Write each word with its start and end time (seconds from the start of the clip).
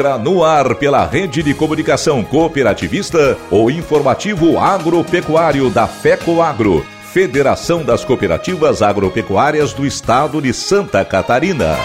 No 0.00 0.42
ar 0.42 0.76
pela 0.76 1.04
rede 1.04 1.42
de 1.42 1.52
comunicação 1.52 2.24
cooperativista 2.24 3.36
o 3.50 3.70
informativo 3.70 4.58
agropecuário 4.58 5.68
da 5.68 5.86
FECO 5.86 6.40
Agro, 6.40 6.86
Federação 7.12 7.84
das 7.84 8.02
Cooperativas 8.02 8.80
Agropecuárias 8.80 9.74
do 9.74 9.84
Estado 9.84 10.40
de 10.40 10.54
Santa 10.54 11.04
Catarina. 11.04 11.76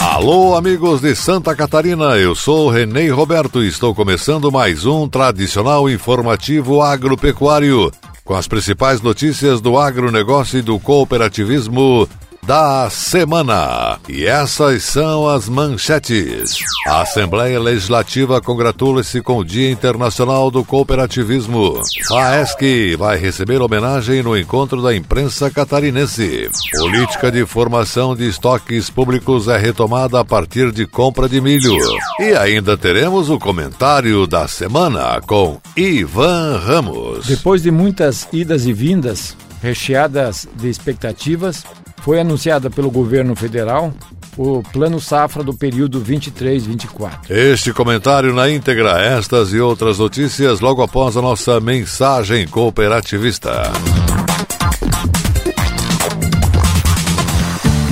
Alô, 0.00 0.56
amigos 0.56 1.00
de 1.00 1.14
Santa 1.14 1.54
Catarina, 1.54 2.16
eu 2.16 2.34
sou 2.34 2.68
Renê 2.68 3.08
Roberto 3.08 3.62
e 3.62 3.68
estou 3.68 3.94
começando 3.94 4.50
mais 4.50 4.84
um 4.84 5.08
tradicional 5.08 5.88
informativo 5.88 6.82
agropecuário 6.82 7.92
com 8.24 8.34
as 8.34 8.48
principais 8.48 9.00
notícias 9.00 9.60
do 9.60 9.78
agronegócio 9.78 10.58
e 10.58 10.62
do 10.62 10.78
cooperativismo 10.78 12.08
da 12.44 12.90
semana. 12.90 14.00
E 14.08 14.26
essas 14.26 14.82
são 14.82 15.28
as 15.28 15.48
manchetes. 15.48 16.58
A 16.86 17.02
Assembleia 17.02 17.60
Legislativa 17.60 18.40
congratula-se 18.40 19.20
com 19.22 19.38
o 19.38 19.44
Dia 19.44 19.70
Internacional 19.70 20.50
do 20.50 20.64
Cooperativismo. 20.64 21.80
A 22.10 22.40
ESC 22.40 22.96
vai 22.96 23.16
receber 23.16 23.62
homenagem 23.62 24.24
no 24.24 24.36
encontro 24.36 24.82
da 24.82 24.94
imprensa 24.94 25.50
catarinense. 25.50 26.50
Política 26.78 27.30
de 27.30 27.46
formação 27.46 28.16
de 28.16 28.28
estoques 28.28 28.90
públicos 28.90 29.46
é 29.46 29.56
retomada 29.56 30.18
a 30.18 30.24
partir 30.24 30.72
de 30.72 30.84
compra 30.84 31.28
de 31.28 31.40
milho. 31.40 31.78
E 32.18 32.34
ainda 32.34 32.76
teremos 32.76 33.30
o 33.30 33.38
comentário 33.38 34.26
da 34.26 34.48
semana 34.48 35.20
com 35.24 35.60
Ivan 35.76 36.58
Ramos. 36.58 37.24
Depois 37.26 37.62
de 37.62 37.70
muitas 37.70 38.26
idas 38.32 38.66
e 38.66 38.72
vindas, 38.72 39.36
recheadas 39.62 40.48
de 40.56 40.68
expectativas, 40.68 41.64
foi 42.02 42.20
anunciada 42.20 42.68
pelo 42.68 42.90
governo 42.90 43.34
federal 43.34 43.92
o 44.36 44.62
Plano 44.72 45.00
Safra 45.00 45.42
do 45.42 45.54
período 45.54 46.00
23-24. 46.00 47.30
Este 47.30 47.72
comentário 47.72 48.34
na 48.34 48.50
íntegra, 48.50 49.00
estas 49.00 49.52
e 49.52 49.60
outras 49.60 49.98
notícias 49.98 50.60
logo 50.60 50.82
após 50.82 51.16
a 51.16 51.22
nossa 51.22 51.60
mensagem 51.60 52.46
cooperativista. 52.48 53.70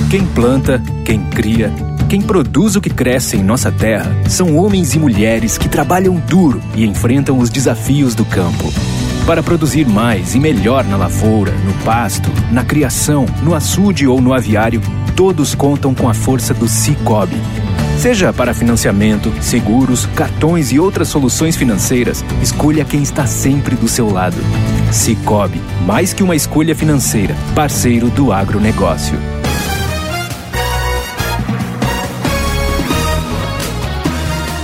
Quem 0.09 0.25
planta, 0.25 0.81
quem 1.05 1.23
cria, 1.29 1.71
quem 2.09 2.21
produz 2.21 2.75
o 2.75 2.81
que 2.81 2.89
cresce 2.89 3.37
em 3.37 3.43
nossa 3.43 3.71
terra 3.71 4.11
são 4.27 4.57
homens 4.57 4.93
e 4.93 4.99
mulheres 4.99 5.57
que 5.57 5.69
trabalham 5.69 6.15
duro 6.27 6.61
e 6.75 6.85
enfrentam 6.85 7.39
os 7.39 7.49
desafios 7.49 8.13
do 8.13 8.25
campo 8.25 8.73
para 9.31 9.41
produzir 9.41 9.87
mais 9.87 10.35
e 10.35 10.39
melhor 10.41 10.83
na 10.83 10.97
lavoura, 10.97 11.53
no 11.63 11.71
pasto, 11.85 12.29
na 12.51 12.65
criação, 12.65 13.25
no 13.41 13.55
açude 13.55 14.05
ou 14.05 14.19
no 14.19 14.33
aviário, 14.33 14.81
todos 15.15 15.55
contam 15.55 15.95
com 15.95 16.09
a 16.09 16.13
força 16.13 16.53
do 16.53 16.67
Cicobi. 16.67 17.37
Seja 17.97 18.33
para 18.33 18.53
financiamento, 18.53 19.31
seguros, 19.41 20.05
cartões 20.07 20.73
e 20.73 20.79
outras 20.81 21.07
soluções 21.07 21.55
financeiras, 21.55 22.25
escolha 22.41 22.83
quem 22.83 23.01
está 23.01 23.25
sempre 23.25 23.73
do 23.73 23.87
seu 23.87 24.11
lado. 24.11 24.35
Cicobi, 24.91 25.61
mais 25.85 26.11
que 26.11 26.23
uma 26.23 26.35
escolha 26.35 26.75
financeira, 26.75 27.33
parceiro 27.55 28.09
do 28.09 28.33
agronegócio. 28.33 29.17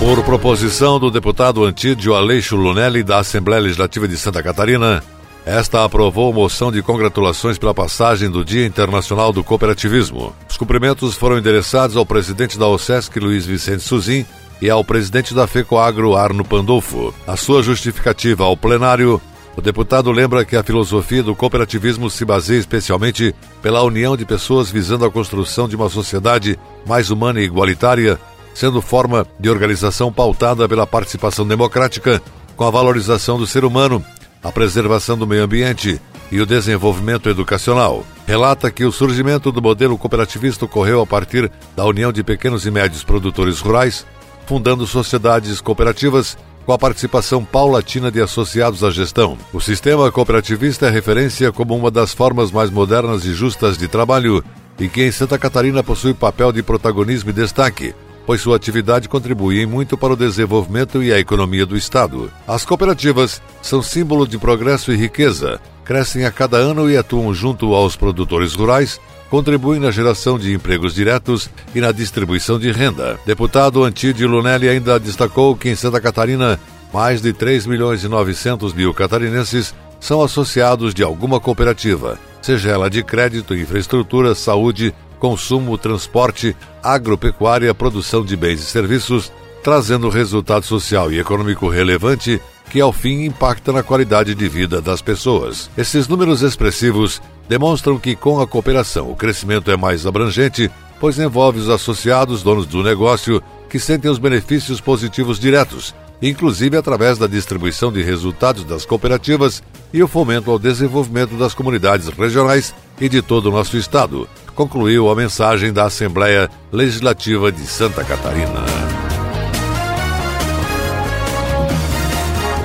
Por 0.08 0.24
proposição 0.24 0.98
do 0.98 1.12
deputado 1.12 1.66
Antídio 1.66 2.16
Aleixo 2.16 2.56
Lunelli, 2.56 3.04
da 3.04 3.20
Assembleia 3.20 3.62
Legislativa 3.62 4.08
de 4.08 4.16
Santa 4.16 4.42
Catarina, 4.42 5.04
esta 5.46 5.84
aprovou 5.84 6.32
moção 6.32 6.72
de 6.72 6.82
congratulações 6.82 7.58
pela 7.58 7.74
passagem 7.74 8.30
do 8.30 8.46
Dia 8.46 8.66
Internacional 8.66 9.34
do 9.34 9.44
Cooperativismo. 9.44 10.34
Os 10.50 10.56
cumprimentos 10.56 11.18
foram 11.18 11.38
endereçados 11.38 11.98
ao 11.98 12.06
presidente 12.06 12.58
da 12.58 12.66
OSESC, 12.70 13.20
Luiz 13.20 13.46
Vicente 13.46 13.84
Suzin, 13.84 14.26
e 14.62 14.70
ao 14.70 14.82
presidente 14.82 15.34
da 15.34 15.46
FECOAGRO, 15.46 16.16
Arno 16.16 16.46
Pandolfo. 16.46 17.14
A 17.28 17.36
sua 17.36 17.62
justificativa 17.62 18.46
ao 18.46 18.56
plenário, 18.56 19.22
o 19.58 19.62
deputado 19.62 20.10
lembra 20.10 20.46
que 20.46 20.56
a 20.56 20.64
filosofia 20.64 21.22
do 21.22 21.36
cooperativismo 21.36 22.10
se 22.10 22.24
baseia 22.24 22.60
especialmente 22.60 23.36
pela 23.62 23.84
união 23.84 24.16
de 24.16 24.24
pessoas 24.24 24.72
visando 24.72 25.04
a 25.04 25.12
construção 25.12 25.68
de 25.68 25.76
uma 25.76 25.90
sociedade 25.90 26.58
mais 26.86 27.10
humana 27.10 27.42
e 27.42 27.44
igualitária, 27.44 28.18
sendo 28.58 28.82
forma 28.82 29.24
de 29.40 29.52
organização 29.52 30.12
pautada 30.12 30.68
pela 30.68 30.88
participação 30.88 31.48
democrática, 31.48 32.20
com 32.56 32.64
a 32.64 32.72
valorização 32.72 33.38
do 33.38 33.46
ser 33.46 33.64
humano, 33.64 34.04
a 34.44 34.52
preservação 34.52 35.16
do 35.16 35.28
meio 35.28 35.44
ambiente 35.44 36.02
e 36.32 36.42
o 36.42 36.46
desenvolvimento 36.46 37.30
educacional. 37.30 38.04
Relata 38.26 38.72
que 38.72 38.84
o 38.84 38.92
surgimento 38.92 39.52
do 39.52 39.62
modelo 39.62 39.96
cooperativista 39.96 40.66
ocorreu 40.66 41.00
a 41.02 41.06
partir 41.06 41.52
da 41.76 41.86
união 41.86 42.12
de 42.12 42.24
pequenos 42.24 42.66
e 42.66 42.72
médios 42.72 43.04
produtores 43.04 43.60
rurais, 43.60 44.08
fundando 44.48 44.88
sociedades 44.88 45.62
cooperativas 45.62 46.36
com 46.66 46.74
a 46.74 46.80
participação 46.80 47.46
paulatina 47.46 48.12
de 48.12 48.20
associados 48.20 48.84
à 48.84 48.90
gestão. 48.90 49.38
O 49.54 49.62
sistema 49.62 50.12
cooperativista 50.12 50.88
é 50.88 50.90
referência 50.90 51.52
como 51.52 51.76
uma 51.76 51.92
das 51.92 52.12
formas 52.12 52.52
mais 52.52 52.72
modernas 52.72 53.24
e 53.24 53.36
justas 53.36 53.78
de 53.78 53.88
trabalho 53.88 54.44
e 54.80 54.90
que 54.90 55.04
em 55.04 55.12
Santa 55.12 55.38
Catarina 55.38 55.84
possui 55.84 56.16
papel 56.16 56.52
de 56.52 56.64
protagonismo 56.64 57.30
e 57.30 57.34
destaque, 57.34 57.94
pois 58.28 58.42
sua 58.42 58.58
atividade 58.58 59.08
contribui 59.08 59.66
muito 59.66 59.98
para 59.98 60.12
o 60.12 60.18
desenvolvimento 60.18 61.02
e 61.02 61.14
a 61.14 61.18
economia 61.18 61.66
do 61.66 61.78
Estado. 61.78 62.30
As 62.46 62.66
cooperativas 62.66 63.42
são 63.62 63.82
símbolo 63.82 64.28
de 64.28 64.38
progresso 64.38 64.92
e 64.92 64.98
riqueza, 64.98 65.62
crescem 65.86 66.26
a 66.26 66.32
cada 66.32 66.58
ano 66.58 66.92
e 66.92 66.98
atuam 66.98 67.34
junto 67.34 67.74
aos 67.74 67.96
produtores 67.96 68.54
rurais, 68.54 69.00
contribuem 69.30 69.80
na 69.80 69.92
geração 69.92 70.38
de 70.38 70.54
empregos 70.54 70.94
diretos 70.94 71.50
e 71.74 71.80
na 71.80 71.94
distribuição 71.94 72.60
de 72.60 72.70
renda. 72.70 73.18
Deputado 73.26 73.82
Antídio 73.86 74.28
Lunelli 74.28 74.68
ainda 74.68 75.00
destacou 75.00 75.56
que 75.56 75.70
em 75.70 75.76
Santa 75.76 76.02
Catarina, 76.02 76.60
mais 76.94 77.22
de 77.22 77.32
3 77.32 77.66
milhões 77.66 78.04
e 78.04 78.10
900 78.10 78.74
mil 78.74 78.94
catarinenses 78.94 79.74
são 80.02 80.22
associados 80.22 80.94
de 80.94 81.02
alguma 81.02 81.40
cooperativa, 81.40 82.20
seja 82.42 82.72
ela 82.72 82.90
de 82.90 83.02
crédito, 83.04 83.56
infraestrutura, 83.56 84.36
saúde, 84.36 84.94
consumo, 85.20 85.78
transporte, 85.78 86.56
agropecuária, 86.84 87.74
produção 87.74 88.24
de 88.24 88.36
bens 88.36 88.60
e 88.60 88.64
serviços, 88.64 89.32
trazendo 89.64 90.10
resultado 90.10 90.66
social 90.66 91.12
e 91.12 91.20
econômico 91.20 91.68
relevante 91.68 92.42
que, 92.70 92.82
ao 92.82 92.92
fim, 92.92 93.24
impacta 93.24 93.72
na 93.72 93.84
qualidade 93.84 94.36
de 94.36 94.48
vida 94.48 94.82
das 94.82 95.02
pessoas. 95.02 95.70
Esses 95.78 96.08
números 96.08 96.42
expressivos 96.42 97.22
demonstram 97.48 97.98
que, 97.98 98.16
com 98.16 98.40
a 98.40 98.48
cooperação, 98.48 99.10
o 99.10 99.16
crescimento 99.16 99.72
é 99.72 99.78
mais 99.78 100.06
abrangente, 100.06 100.70
pois 101.00 101.18
envolve 101.18 101.60
os 101.60 101.70
associados, 101.70 102.44
donos 102.44 102.66
do 102.66 102.84
negócio, 102.84 103.42
que 103.70 103.80
sentem 103.80 104.10
os 104.10 104.18
benefícios 104.18 104.82
positivos 104.82 105.40
diretos, 105.40 105.94
inclusive 106.22 106.78
através 106.78 107.18
da 107.18 107.28
distribuição 107.28 107.92
de 107.92 108.02
resultados 108.02 108.64
das 108.64 108.86
cooperativas 108.86 109.62
e 109.94 110.02
o 110.02 110.08
fomento 110.08 110.52
ao 110.52 110.60
desenvolvimento 110.60 111.36
das 111.36 111.54
comunidades 111.54 112.08
regionais 112.08 112.74
e 113.00 113.08
de 113.08 113.22
todo 113.22 113.48
o 113.48 113.52
nosso 113.52 113.78
estado, 113.78 114.28
concluiu 114.58 115.08
a 115.08 115.16
mensagem 115.16 115.72
da 115.72 115.86
Assembleia 115.86 116.50
Legislativa 116.72 117.52
de 117.52 117.62
Santa 117.68 118.04
Catarina. 118.04 118.66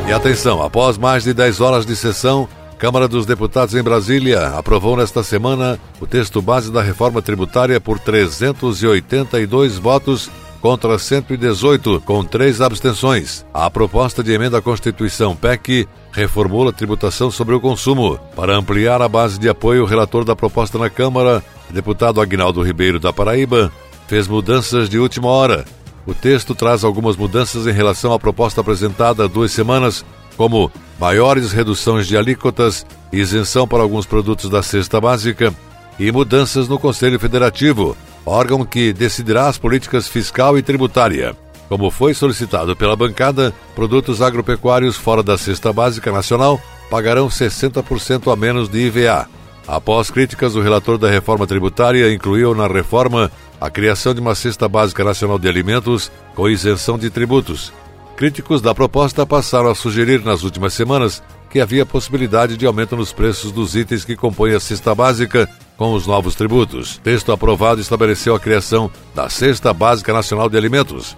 E 0.08 0.12
atenção, 0.12 0.62
após 0.62 0.96
mais 0.96 1.22
de 1.22 1.34
10 1.34 1.60
horas 1.60 1.84
de 1.84 1.94
sessão, 1.94 2.48
Câmara 2.78 3.06
dos 3.06 3.26
Deputados 3.26 3.74
em 3.74 3.82
Brasília 3.82 4.48
aprovou 4.56 4.96
nesta 4.96 5.22
semana 5.22 5.78
o 6.00 6.06
texto 6.06 6.40
base 6.40 6.72
da 6.72 6.80
reforma 6.80 7.20
tributária 7.20 7.78
por 7.78 7.98
382 7.98 9.76
votos 9.76 10.30
contra 10.62 10.98
118, 10.98 12.00
com 12.06 12.24
três 12.24 12.60
abstenções. 12.60 13.44
A 13.52 13.68
proposta 13.68 14.22
de 14.22 14.32
emenda 14.32 14.58
à 14.58 14.62
Constituição 14.62 15.36
PEC 15.36 15.86
reformula 16.12 16.70
a 16.70 16.72
tributação 16.72 17.30
sobre 17.30 17.54
o 17.54 17.60
consumo. 17.60 18.18
Para 18.36 18.56
ampliar 18.56 19.02
a 19.02 19.08
base 19.08 19.38
de 19.38 19.48
apoio, 19.48 19.82
o 19.82 19.86
relator 19.86 20.24
da 20.24 20.36
proposta 20.36 20.78
na 20.78 20.88
Câmara, 20.88 21.42
deputado 21.70 22.20
Agnaldo 22.20 22.62
Ribeiro 22.62 22.98
da 22.98 23.12
Paraíba, 23.12 23.72
fez 24.08 24.28
mudanças 24.28 24.88
de 24.88 24.98
última 24.98 25.28
hora. 25.28 25.64
O 26.06 26.14
texto 26.14 26.54
traz 26.54 26.84
algumas 26.84 27.16
mudanças 27.16 27.66
em 27.66 27.72
relação 27.72 28.12
à 28.12 28.18
proposta 28.18 28.60
apresentada 28.60 29.24
há 29.24 29.28
duas 29.28 29.52
semanas, 29.52 30.04
como 30.36 30.70
maiores 30.98 31.52
reduções 31.52 32.06
de 32.06 32.16
alíquotas, 32.16 32.84
isenção 33.12 33.66
para 33.68 33.82
alguns 33.82 34.06
produtos 34.06 34.50
da 34.50 34.62
cesta 34.62 35.00
básica 35.00 35.54
e 35.98 36.10
mudanças 36.10 36.68
no 36.68 36.78
Conselho 36.78 37.18
Federativo, 37.20 37.96
órgão 38.26 38.64
que 38.64 38.92
decidirá 38.92 39.48
as 39.48 39.58
políticas 39.58 40.08
fiscal 40.08 40.58
e 40.58 40.62
tributária. 40.62 41.36
Como 41.68 41.90
foi 41.90 42.12
solicitado 42.12 42.76
pela 42.76 42.96
bancada, 42.96 43.54
produtos 43.74 44.20
agropecuários 44.20 44.96
fora 44.96 45.22
da 45.22 45.38
cesta 45.38 45.72
básica 45.72 46.12
nacional 46.12 46.60
pagarão 46.90 47.28
60% 47.28 48.30
a 48.30 48.36
menos 48.36 48.68
de 48.68 48.78
IVA. 48.78 49.26
Após 49.66 50.10
críticas, 50.10 50.56
o 50.56 50.60
relator 50.60 50.98
da 50.98 51.10
reforma 51.10 51.46
tributária 51.46 52.12
incluiu 52.12 52.54
na 52.54 52.66
reforma 52.66 53.30
a 53.60 53.70
criação 53.70 54.12
de 54.12 54.20
uma 54.20 54.34
cesta 54.34 54.68
básica 54.68 55.04
nacional 55.04 55.38
de 55.38 55.48
alimentos 55.48 56.10
com 56.34 56.48
isenção 56.48 56.98
de 56.98 57.08
tributos, 57.10 57.72
Críticos 58.16 58.60
da 58.62 58.74
proposta 58.74 59.26
passaram 59.26 59.68
a 59.68 59.74
sugerir 59.74 60.22
nas 60.22 60.42
últimas 60.42 60.74
semanas 60.74 61.22
que 61.50 61.60
havia 61.60 61.84
possibilidade 61.84 62.56
de 62.56 62.64
aumento 62.64 62.96
nos 62.96 63.12
preços 63.12 63.50
dos 63.50 63.74
itens 63.74 64.04
que 64.04 64.14
compõem 64.14 64.54
a 64.54 64.60
cesta 64.60 64.94
básica 64.94 65.48
com 65.76 65.92
os 65.92 66.06
novos 66.06 66.34
tributos. 66.34 66.98
Texto 67.02 67.32
aprovado 67.32 67.80
estabeleceu 67.80 68.34
a 68.34 68.40
criação 68.40 68.90
da 69.14 69.28
Cesta 69.28 69.72
Básica 69.72 70.12
Nacional 70.12 70.48
de 70.48 70.56
Alimentos. 70.56 71.16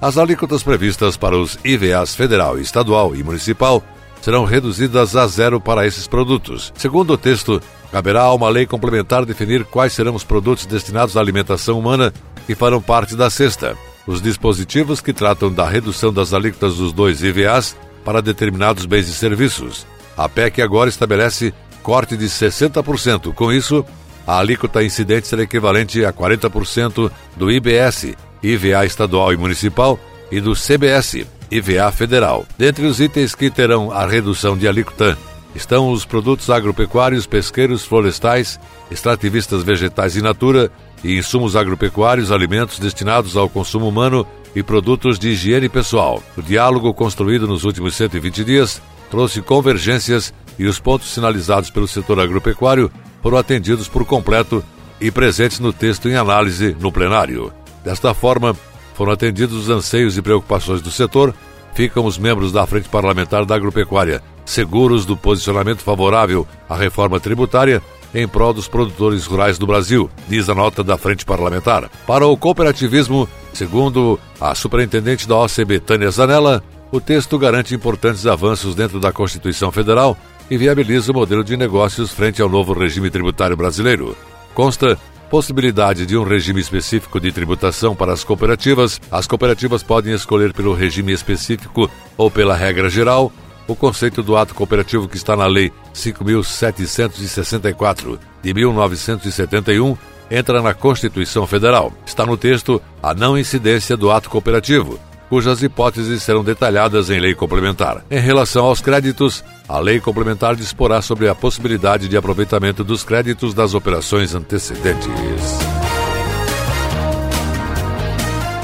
As 0.00 0.16
alíquotas 0.16 0.62
previstas 0.62 1.16
para 1.16 1.36
os 1.36 1.58
IVAs 1.64 2.14
federal, 2.14 2.58
estadual 2.58 3.16
e 3.16 3.22
municipal 3.22 3.82
serão 4.20 4.44
reduzidas 4.44 5.16
a 5.16 5.26
zero 5.26 5.60
para 5.60 5.86
esses 5.86 6.06
produtos. 6.06 6.72
Segundo 6.76 7.14
o 7.14 7.18
texto, 7.18 7.60
caberá 7.94 8.22
a 8.22 8.34
uma 8.34 8.48
lei 8.48 8.66
complementar 8.66 9.24
definir 9.24 9.64
quais 9.64 9.92
serão 9.92 10.16
os 10.16 10.24
produtos 10.24 10.66
destinados 10.66 11.16
à 11.16 11.20
alimentação 11.20 11.78
humana 11.78 12.12
que 12.44 12.52
farão 12.52 12.82
parte 12.82 13.14
da 13.14 13.30
cesta 13.30 13.76
os 14.04 14.20
dispositivos 14.20 15.00
que 15.00 15.12
tratam 15.12 15.48
da 15.48 15.64
redução 15.68 16.12
das 16.12 16.34
alíquotas 16.34 16.74
dos 16.74 16.92
dois 16.92 17.22
IVAs 17.22 17.76
para 18.04 18.20
determinados 18.20 18.84
bens 18.84 19.08
e 19.08 19.14
serviços. 19.14 19.86
A 20.16 20.28
PEC 20.28 20.60
agora 20.60 20.90
estabelece 20.90 21.54
corte 21.84 22.16
de 22.16 22.26
60%. 22.26 23.32
Com 23.32 23.52
isso, 23.52 23.86
a 24.26 24.40
alíquota 24.40 24.82
incidente 24.82 25.28
será 25.28 25.44
equivalente 25.44 26.04
a 26.04 26.12
40% 26.12 27.12
do 27.36 27.48
IBS, 27.48 28.16
IVA 28.42 28.84
estadual 28.84 29.32
e 29.32 29.36
municipal, 29.36 30.00
e 30.32 30.40
do 30.40 30.54
CBS, 30.54 31.24
IVA 31.48 31.92
federal. 31.92 32.44
Dentre 32.58 32.86
os 32.86 32.98
itens 32.98 33.36
que 33.36 33.48
terão 33.50 33.92
a 33.92 34.04
redução 34.04 34.58
de 34.58 34.66
alíquota 34.66 35.16
estão 35.54 35.90
os 35.90 36.04
produtos 36.04 36.50
agropecuários, 36.50 37.26
pesqueiros, 37.26 37.84
florestais, 37.84 38.58
extrativistas 38.90 39.62
vegetais 39.62 40.16
in 40.16 40.22
natura, 40.22 40.70
e 41.04 41.18
insumos 41.18 41.54
agropecuários, 41.54 42.32
alimentos 42.32 42.78
destinados 42.78 43.36
ao 43.36 43.48
consumo 43.48 43.86
humano 43.86 44.26
e 44.56 44.62
produtos 44.62 45.18
de 45.18 45.28
higiene 45.28 45.68
pessoal. 45.68 46.22
O 46.36 46.40
diálogo 46.40 46.94
construído 46.94 47.46
nos 47.46 47.64
últimos 47.64 47.94
120 47.94 48.42
dias 48.42 48.80
trouxe 49.10 49.42
convergências 49.42 50.32
e 50.58 50.66
os 50.66 50.80
pontos 50.80 51.12
sinalizados 51.12 51.68
pelo 51.70 51.86
setor 51.86 52.18
agropecuário 52.18 52.90
foram 53.22 53.36
atendidos 53.36 53.86
por 53.86 54.06
completo 54.06 54.64
e 54.98 55.10
presentes 55.10 55.60
no 55.60 55.72
texto 55.72 56.08
em 56.08 56.16
análise 56.16 56.74
no 56.80 56.90
plenário. 56.90 57.52
Desta 57.84 58.14
forma, 58.14 58.56
foram 58.94 59.12
atendidos 59.12 59.56
os 59.56 59.68
anseios 59.68 60.16
e 60.16 60.22
preocupações 60.22 60.80
do 60.80 60.90
setor, 60.90 61.34
ficam 61.74 62.06
os 62.06 62.16
membros 62.16 62.50
da 62.50 62.64
Frente 62.66 62.88
Parlamentar 62.88 63.44
da 63.44 63.56
Agropecuária 63.56 64.22
seguros 64.44 65.04
do 65.04 65.16
posicionamento 65.16 65.80
favorável 65.80 66.46
à 66.68 66.76
reforma 66.76 67.18
tributária 67.20 67.82
em 68.14 68.28
prol 68.28 68.52
dos 68.52 68.68
produtores 68.68 69.26
rurais 69.26 69.58
do 69.58 69.66
Brasil, 69.66 70.08
diz 70.28 70.48
a 70.48 70.54
nota 70.54 70.84
da 70.84 70.96
Frente 70.96 71.24
Parlamentar. 71.24 71.90
Para 72.06 72.26
o 72.26 72.36
cooperativismo, 72.36 73.28
segundo 73.52 74.18
a 74.40 74.54
superintendente 74.54 75.26
da 75.26 75.36
OCB, 75.36 75.80
Tânia 75.80 76.10
Zanella, 76.10 76.62
o 76.92 77.00
texto 77.00 77.36
garante 77.36 77.74
importantes 77.74 78.24
avanços 78.24 78.74
dentro 78.74 79.00
da 79.00 79.12
Constituição 79.12 79.72
Federal 79.72 80.16
e 80.48 80.56
viabiliza 80.56 81.10
o 81.10 81.14
modelo 81.14 81.42
de 81.42 81.56
negócios 81.56 82.12
frente 82.12 82.40
ao 82.40 82.48
novo 82.48 82.72
regime 82.72 83.10
tributário 83.10 83.56
brasileiro. 83.56 84.16
Consta 84.54 84.96
possibilidade 85.28 86.06
de 86.06 86.16
um 86.16 86.22
regime 86.22 86.60
específico 86.60 87.18
de 87.18 87.32
tributação 87.32 87.96
para 87.96 88.12
as 88.12 88.22
cooperativas. 88.22 89.00
As 89.10 89.26
cooperativas 89.26 89.82
podem 89.82 90.14
escolher 90.14 90.52
pelo 90.52 90.74
regime 90.74 91.12
específico 91.12 91.90
ou 92.16 92.30
pela 92.30 92.54
regra 92.54 92.88
geral, 92.88 93.32
o 93.66 93.74
conceito 93.74 94.22
do 94.22 94.36
ato 94.36 94.54
cooperativo 94.54 95.08
que 95.08 95.16
está 95.16 95.34
na 95.36 95.46
Lei 95.46 95.72
5.764 95.94 98.18
de 98.42 98.54
1971 98.54 99.96
entra 100.30 100.62
na 100.62 100.72
Constituição 100.74 101.46
Federal. 101.46 101.92
Está 102.06 102.26
no 102.26 102.36
texto 102.36 102.82
a 103.02 103.14
não 103.14 103.38
incidência 103.38 103.96
do 103.96 104.10
ato 104.10 104.28
cooperativo, 104.30 104.98
cujas 105.28 105.62
hipóteses 105.62 106.22
serão 106.22 106.44
detalhadas 106.44 107.10
em 107.10 107.18
lei 107.18 107.34
complementar. 107.34 108.04
Em 108.10 108.20
relação 108.20 108.66
aos 108.66 108.80
créditos, 108.80 109.44
a 109.68 109.78
lei 109.78 110.00
complementar 110.00 110.56
disporá 110.56 111.02
sobre 111.02 111.28
a 111.28 111.34
possibilidade 111.34 112.08
de 112.08 112.16
aproveitamento 112.16 112.84
dos 112.84 113.04
créditos 113.04 113.52
das 113.54 113.74
operações 113.74 114.34
antecedentes. 114.34 115.08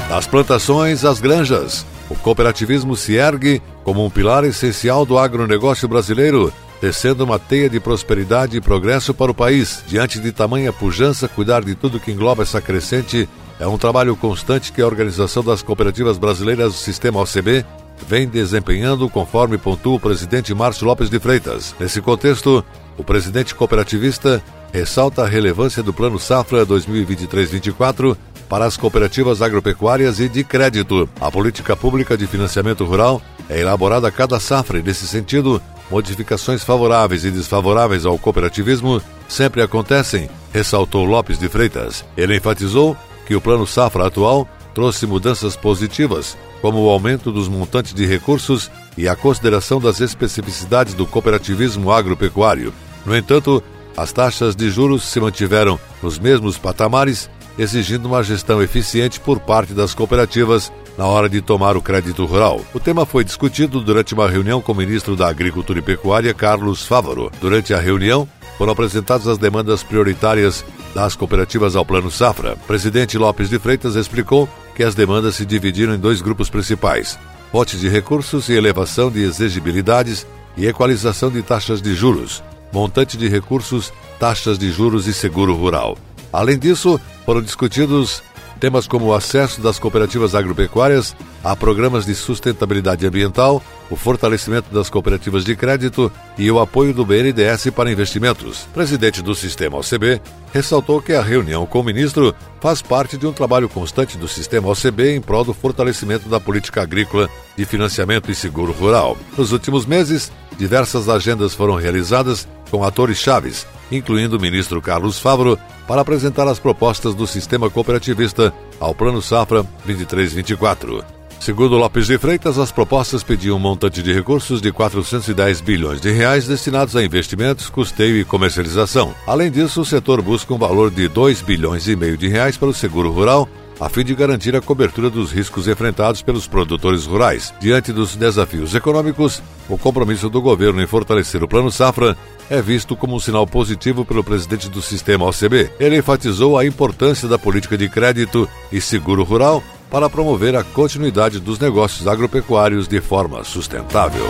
Das 0.09 0.27
plantações 0.27 1.05
às 1.05 1.21
granjas, 1.21 1.85
o 2.09 2.15
cooperativismo 2.15 2.97
se 2.97 3.15
ergue 3.15 3.61
como 3.83 4.05
um 4.05 4.09
pilar 4.09 4.43
essencial 4.43 5.05
do 5.05 5.17
agronegócio 5.17 5.87
brasileiro, 5.87 6.51
tecendo 6.79 7.23
uma 7.23 7.37
teia 7.37 7.69
de 7.69 7.79
prosperidade 7.79 8.57
e 8.57 8.61
progresso 8.61 9.13
para 9.13 9.31
o 9.31 9.35
país. 9.35 9.83
Diante 9.87 10.19
de 10.19 10.31
tamanha 10.31 10.73
pujança, 10.73 11.27
cuidar 11.27 11.63
de 11.63 11.75
tudo 11.75 11.99
que 11.99 12.11
engloba 12.11 12.43
essa 12.43 12.61
crescente 12.61 13.27
é 13.59 13.67
um 13.67 13.77
trabalho 13.77 14.15
constante 14.15 14.71
que 14.71 14.81
a 14.81 14.85
Organização 14.87 15.43
das 15.43 15.61
Cooperativas 15.61 16.17
Brasileiras 16.17 16.73
do 16.73 16.79
Sistema 16.79 17.21
OCB 17.21 17.63
vem 18.07 18.27
desempenhando, 18.27 19.07
conforme 19.07 19.57
pontua 19.57 19.97
o 19.97 19.99
presidente 19.99 20.53
Márcio 20.53 20.87
Lopes 20.87 21.09
de 21.09 21.19
Freitas. 21.19 21.75
Nesse 21.79 22.01
contexto, 22.01 22.65
o 22.97 23.03
presidente 23.03 23.53
cooperativista 23.53 24.41
ressalta 24.73 25.23
a 25.23 25.27
relevância 25.27 25.83
do 25.83 25.93
Plano 25.93 26.17
Safra 26.17 26.65
2023-24 26.65 28.17
para 28.51 28.65
as 28.65 28.75
cooperativas 28.75 29.41
agropecuárias 29.41 30.19
e 30.19 30.27
de 30.27 30.43
crédito. 30.43 31.07
A 31.21 31.31
política 31.31 31.73
pública 31.73 32.17
de 32.17 32.27
financiamento 32.27 32.83
rural 32.83 33.21
é 33.49 33.61
elaborada 33.61 34.09
a 34.09 34.11
cada 34.11 34.41
safra 34.41 34.77
e, 34.77 34.83
nesse 34.83 35.07
sentido, 35.07 35.61
modificações 35.89 36.61
favoráveis 36.61 37.23
e 37.23 37.31
desfavoráveis 37.31 38.05
ao 38.05 38.19
cooperativismo 38.19 39.01
sempre 39.25 39.61
acontecem, 39.61 40.29
ressaltou 40.51 41.05
Lopes 41.05 41.39
de 41.39 41.47
Freitas. 41.47 42.03
Ele 42.17 42.35
enfatizou 42.35 42.97
que 43.25 43.33
o 43.35 43.39
Plano 43.39 43.65
Safra 43.65 44.07
atual 44.07 44.45
trouxe 44.73 45.05
mudanças 45.05 45.55
positivas, 45.55 46.37
como 46.61 46.83
o 46.83 46.89
aumento 46.89 47.31
dos 47.31 47.47
montantes 47.47 47.93
de 47.93 48.05
recursos 48.05 48.69
e 48.97 49.07
a 49.07 49.15
consideração 49.15 49.79
das 49.79 50.01
especificidades 50.01 50.93
do 50.93 51.05
cooperativismo 51.05 51.89
agropecuário. 51.89 52.73
No 53.05 53.15
entanto, 53.15 53.63
as 53.95 54.11
taxas 54.11 54.57
de 54.57 54.69
juros 54.69 55.03
se 55.03 55.21
mantiveram 55.21 55.79
nos 56.03 56.19
mesmos 56.19 56.57
patamares 56.57 57.29
exigindo 57.61 58.07
uma 58.07 58.23
gestão 58.23 58.61
eficiente 58.61 59.19
por 59.19 59.39
parte 59.39 59.73
das 59.73 59.93
cooperativas 59.93 60.71
na 60.97 61.05
hora 61.05 61.29
de 61.29 61.41
tomar 61.41 61.77
o 61.77 61.81
crédito 61.81 62.25
rural. 62.25 62.61
O 62.73 62.79
tema 62.79 63.05
foi 63.05 63.23
discutido 63.23 63.79
durante 63.81 64.13
uma 64.13 64.27
reunião 64.27 64.61
com 64.61 64.71
o 64.71 64.75
ministro 64.75 65.15
da 65.15 65.27
Agricultura 65.27 65.79
e 65.79 65.81
Pecuária, 65.81 66.33
Carlos 66.33 66.85
Fávaro. 66.85 67.31
Durante 67.39 67.73
a 67.73 67.79
reunião, 67.79 68.27
foram 68.57 68.73
apresentadas 68.73 69.27
as 69.27 69.37
demandas 69.37 69.83
prioritárias 69.83 70.65
das 70.93 71.15
cooperativas 71.15 71.75
ao 71.75 71.85
Plano 71.85 72.11
Safra. 72.11 72.53
O 72.53 72.67
presidente 72.67 73.17
Lopes 73.17 73.49
de 73.49 73.59
Freitas 73.59 73.95
explicou 73.95 74.49
que 74.75 74.83
as 74.83 74.95
demandas 74.95 75.35
se 75.35 75.45
dividiram 75.45 75.93
em 75.93 75.99
dois 75.99 76.21
grupos 76.21 76.49
principais: 76.49 77.17
potes 77.51 77.79
de 77.79 77.87
recursos 77.87 78.49
e 78.49 78.53
elevação 78.53 79.11
de 79.11 79.21
exigibilidades 79.21 80.25
e 80.57 80.65
equalização 80.65 81.29
de 81.29 81.41
taxas 81.41 81.81
de 81.81 81.93
juros, 81.93 82.43
montante 82.73 83.17
de 83.17 83.27
recursos, 83.27 83.93
taxas 84.19 84.57
de 84.57 84.71
juros 84.71 85.07
e 85.07 85.13
seguro 85.13 85.55
rural. 85.55 85.97
Além 86.33 86.57
disso, 86.57 86.99
foram 87.31 87.41
discutidos 87.41 88.21
temas 88.59 88.85
como 88.85 89.05
o 89.05 89.13
acesso 89.13 89.61
das 89.61 89.79
cooperativas 89.79 90.35
agropecuárias 90.35 91.15
a 91.41 91.55
programas 91.55 92.05
de 92.05 92.13
sustentabilidade 92.13 93.07
ambiental, 93.07 93.63
o 93.89 93.95
fortalecimento 93.95 94.71
das 94.73 94.89
cooperativas 94.89 95.45
de 95.45 95.55
crédito 95.55 96.11
e 96.37 96.51
o 96.51 96.59
apoio 96.59 96.93
do 96.93 97.05
BNDES 97.05 97.69
para 97.73 97.89
investimentos. 97.89 98.63
O 98.63 98.73
presidente 98.73 99.21
do 99.21 99.33
sistema 99.33 99.77
OCB 99.77 100.21
ressaltou 100.53 101.01
que 101.01 101.13
a 101.13 101.21
reunião 101.21 101.65
com 101.65 101.79
o 101.79 101.83
ministro 101.85 102.35
faz 102.59 102.81
parte 102.81 103.17
de 103.17 103.25
um 103.25 103.31
trabalho 103.31 103.69
constante 103.69 104.17
do 104.17 104.27
sistema 104.27 104.67
OCB 104.67 105.15
em 105.15 105.21
prol 105.21 105.45
do 105.45 105.53
fortalecimento 105.53 106.27
da 106.27 106.39
política 106.39 106.81
agrícola 106.81 107.29
de 107.55 107.63
financiamento 107.63 108.29
e 108.29 108.35
seguro 108.35 108.73
rural. 108.73 109.17
Nos 109.37 109.53
últimos 109.53 109.85
meses, 109.85 110.29
diversas 110.57 111.07
agendas 111.07 111.55
foram 111.55 111.75
realizadas 111.75 112.45
com 112.69 112.83
atores 112.83 113.17
chaves, 113.17 113.65
incluindo 113.89 114.37
o 114.37 114.41
ministro 114.41 114.81
Carlos 114.81 115.17
Favro, 115.17 115.57
para 115.91 116.03
apresentar 116.03 116.47
as 116.47 116.57
propostas 116.57 117.13
do 117.13 117.27
sistema 117.27 117.69
cooperativista 117.69 118.53
ao 118.79 118.95
Plano 118.95 119.21
Safra 119.21 119.61
23-24. 119.85 121.03
Segundo 121.37 121.75
Lopes 121.75 122.07
de 122.07 122.17
Freitas, 122.17 122.57
as 122.57 122.71
propostas 122.71 123.23
pediam 123.23 123.57
um 123.57 123.59
montante 123.59 124.01
de 124.01 124.13
recursos 124.13 124.61
de 124.61 124.71
410 124.71 125.59
bilhões 125.59 125.99
de 125.99 126.09
reais 126.09 126.47
destinados 126.47 126.95
a 126.95 127.03
investimentos, 127.03 127.69
custeio 127.69 128.15
e 128.15 128.23
comercialização. 128.23 129.13
Além 129.27 129.51
disso, 129.51 129.81
o 129.81 129.85
setor 129.85 130.21
busca 130.21 130.53
um 130.53 130.57
valor 130.57 130.89
de 130.89 131.09
2 131.09 131.41
bilhões 131.41 131.85
e 131.89 131.95
meio 131.97 132.17
de 132.17 132.29
reais 132.29 132.55
para 132.55 132.69
o 132.69 132.73
seguro 132.73 133.11
rural, 133.11 133.49
a 133.81 133.89
fim 133.89 134.03
de 134.03 134.13
garantir 134.13 134.55
a 134.55 134.61
cobertura 134.61 135.09
dos 135.09 135.31
riscos 135.31 135.67
enfrentados 135.67 136.21
pelos 136.21 136.45
produtores 136.45 137.07
rurais. 137.07 137.51
Diante 137.59 137.91
dos 137.91 138.15
desafios 138.15 138.75
econômicos, 138.75 139.41
o 139.67 139.75
compromisso 139.75 140.29
do 140.29 140.39
governo 140.39 140.83
em 140.83 140.85
fortalecer 140.85 141.43
o 141.43 141.47
Plano 141.47 141.71
Safra 141.71 142.15
é 142.47 142.61
visto 142.61 142.95
como 142.95 143.15
um 143.15 143.19
sinal 143.19 143.47
positivo 143.47 144.05
pelo 144.05 144.23
presidente 144.23 144.69
do 144.69 144.83
sistema 144.83 145.25
OCB. 145.25 145.71
Ele 145.79 145.97
enfatizou 145.97 146.59
a 146.59 146.65
importância 146.65 147.27
da 147.27 147.39
política 147.39 147.75
de 147.75 147.89
crédito 147.89 148.47
e 148.71 148.79
seguro 148.79 149.23
rural 149.23 149.63
para 149.89 150.07
promover 150.07 150.55
a 150.55 150.63
continuidade 150.63 151.39
dos 151.39 151.57
negócios 151.57 152.07
agropecuários 152.07 152.87
de 152.87 153.01
forma 153.01 153.43
sustentável. 153.43 154.25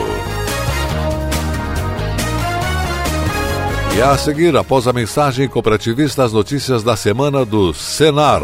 E 3.97 4.01
a 4.01 4.17
seguir, 4.17 4.55
após 4.55 4.87
a 4.87 4.93
mensagem 4.93 5.49
cooperativista, 5.49 6.23
as 6.23 6.31
notícias 6.31 6.81
da 6.81 6.95
semana 6.95 7.43
do 7.43 7.73
Senar. 7.73 8.43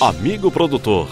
Amigo 0.00 0.50
produtor, 0.50 1.08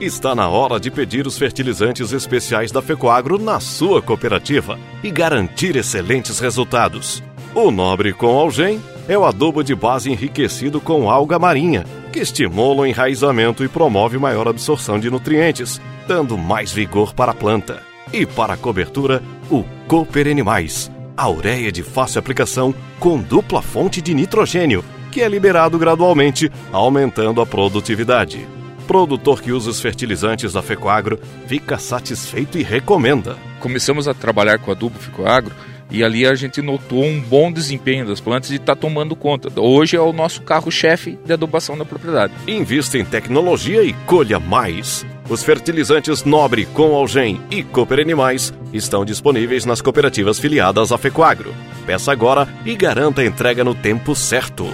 está 0.00 0.34
na 0.34 0.48
hora 0.48 0.80
de 0.80 0.90
pedir 0.90 1.26
os 1.26 1.38
fertilizantes 1.38 2.12
especiais 2.12 2.72
da 2.72 2.82
Fecoagro 2.82 3.38
na 3.38 3.60
sua 3.60 4.02
cooperativa 4.02 4.78
e 5.02 5.10
garantir 5.10 5.76
excelentes 5.76 6.40
resultados. 6.40 7.22
O 7.54 7.70
Nobre 7.70 8.12
com 8.12 8.26
Algem 8.26 8.80
é 9.08 9.16
o 9.16 9.24
adubo 9.24 9.62
de 9.62 9.74
base 9.74 10.10
enriquecido 10.10 10.80
com 10.80 11.08
alga 11.08 11.38
marinha, 11.38 11.84
que 12.12 12.18
estimula 12.18 12.82
o 12.82 12.86
enraizamento 12.86 13.62
e 13.62 13.68
promove 13.68 14.18
maior 14.18 14.48
absorção 14.48 14.98
de 14.98 15.10
nutrientes, 15.10 15.80
dando 16.06 16.36
mais 16.36 16.72
vigor 16.72 17.14
para 17.14 17.32
a 17.32 17.34
planta. 17.34 17.82
E 18.12 18.26
para 18.26 18.54
a 18.54 18.56
cobertura, 18.56 19.22
o 19.50 19.64
Cooper 19.86 20.26
Animais, 20.26 20.90
a 21.16 21.28
ureia 21.30 21.70
de 21.70 21.82
fácil 21.82 22.18
aplicação 22.18 22.74
com 22.98 23.20
dupla 23.20 23.62
fonte 23.62 24.02
de 24.02 24.12
nitrogênio 24.14 24.84
que 25.12 25.20
é 25.20 25.28
liberado 25.28 25.78
gradualmente, 25.78 26.50
aumentando 26.72 27.42
a 27.42 27.46
produtividade. 27.46 28.48
Produtor 28.86 29.42
que 29.42 29.52
usa 29.52 29.70
os 29.70 29.80
fertilizantes 29.80 30.54
da 30.54 30.62
Fecoagro 30.62 31.20
fica 31.46 31.78
satisfeito 31.78 32.58
e 32.58 32.62
recomenda. 32.62 33.36
Começamos 33.60 34.08
a 34.08 34.14
trabalhar 34.14 34.58
com 34.58 34.72
adubo 34.72 34.98
Fecoagro 34.98 35.54
e 35.90 36.02
ali 36.02 36.26
a 36.26 36.34
gente 36.34 36.62
notou 36.62 37.04
um 37.04 37.20
bom 37.20 37.52
desempenho 37.52 38.06
das 38.06 38.20
plantas 38.20 38.50
e 38.50 38.56
está 38.56 38.74
tomando 38.74 39.14
conta. 39.14 39.48
Hoje 39.60 39.96
é 39.96 40.00
o 40.00 40.12
nosso 40.12 40.40
carro-chefe 40.42 41.18
de 41.24 41.32
adubação 41.34 41.76
da 41.76 41.84
propriedade. 41.84 42.32
Invista 42.48 42.96
em 42.96 43.04
tecnologia 43.04 43.84
e 43.84 43.92
colha 44.06 44.40
mais. 44.40 45.04
Os 45.28 45.42
fertilizantes 45.42 46.24
Nobre, 46.24 46.66
com 46.66 46.94
Algem 46.94 47.40
e 47.50 47.62
Cooper 47.62 48.00
Animais 48.00 48.52
estão 48.72 49.04
disponíveis 49.04 49.66
nas 49.66 49.82
cooperativas 49.82 50.38
filiadas 50.38 50.90
à 50.90 50.98
Fecoagro. 50.98 51.54
Peça 51.86 52.10
agora 52.10 52.48
e 52.64 52.74
garanta 52.74 53.20
a 53.20 53.26
entrega 53.26 53.62
no 53.62 53.74
tempo 53.74 54.14
certo. 54.14 54.66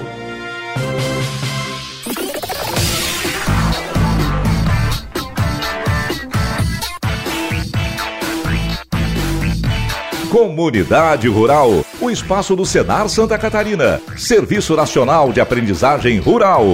Comunidade 10.39 11.27
Rural, 11.27 11.85
o 12.01 12.09
espaço 12.09 12.55
do 12.55 12.65
Senar 12.65 13.09
Santa 13.09 13.37
Catarina, 13.37 14.01
Serviço 14.17 14.77
Nacional 14.77 15.33
de 15.33 15.41
Aprendizagem 15.41 16.21
Rural. 16.21 16.65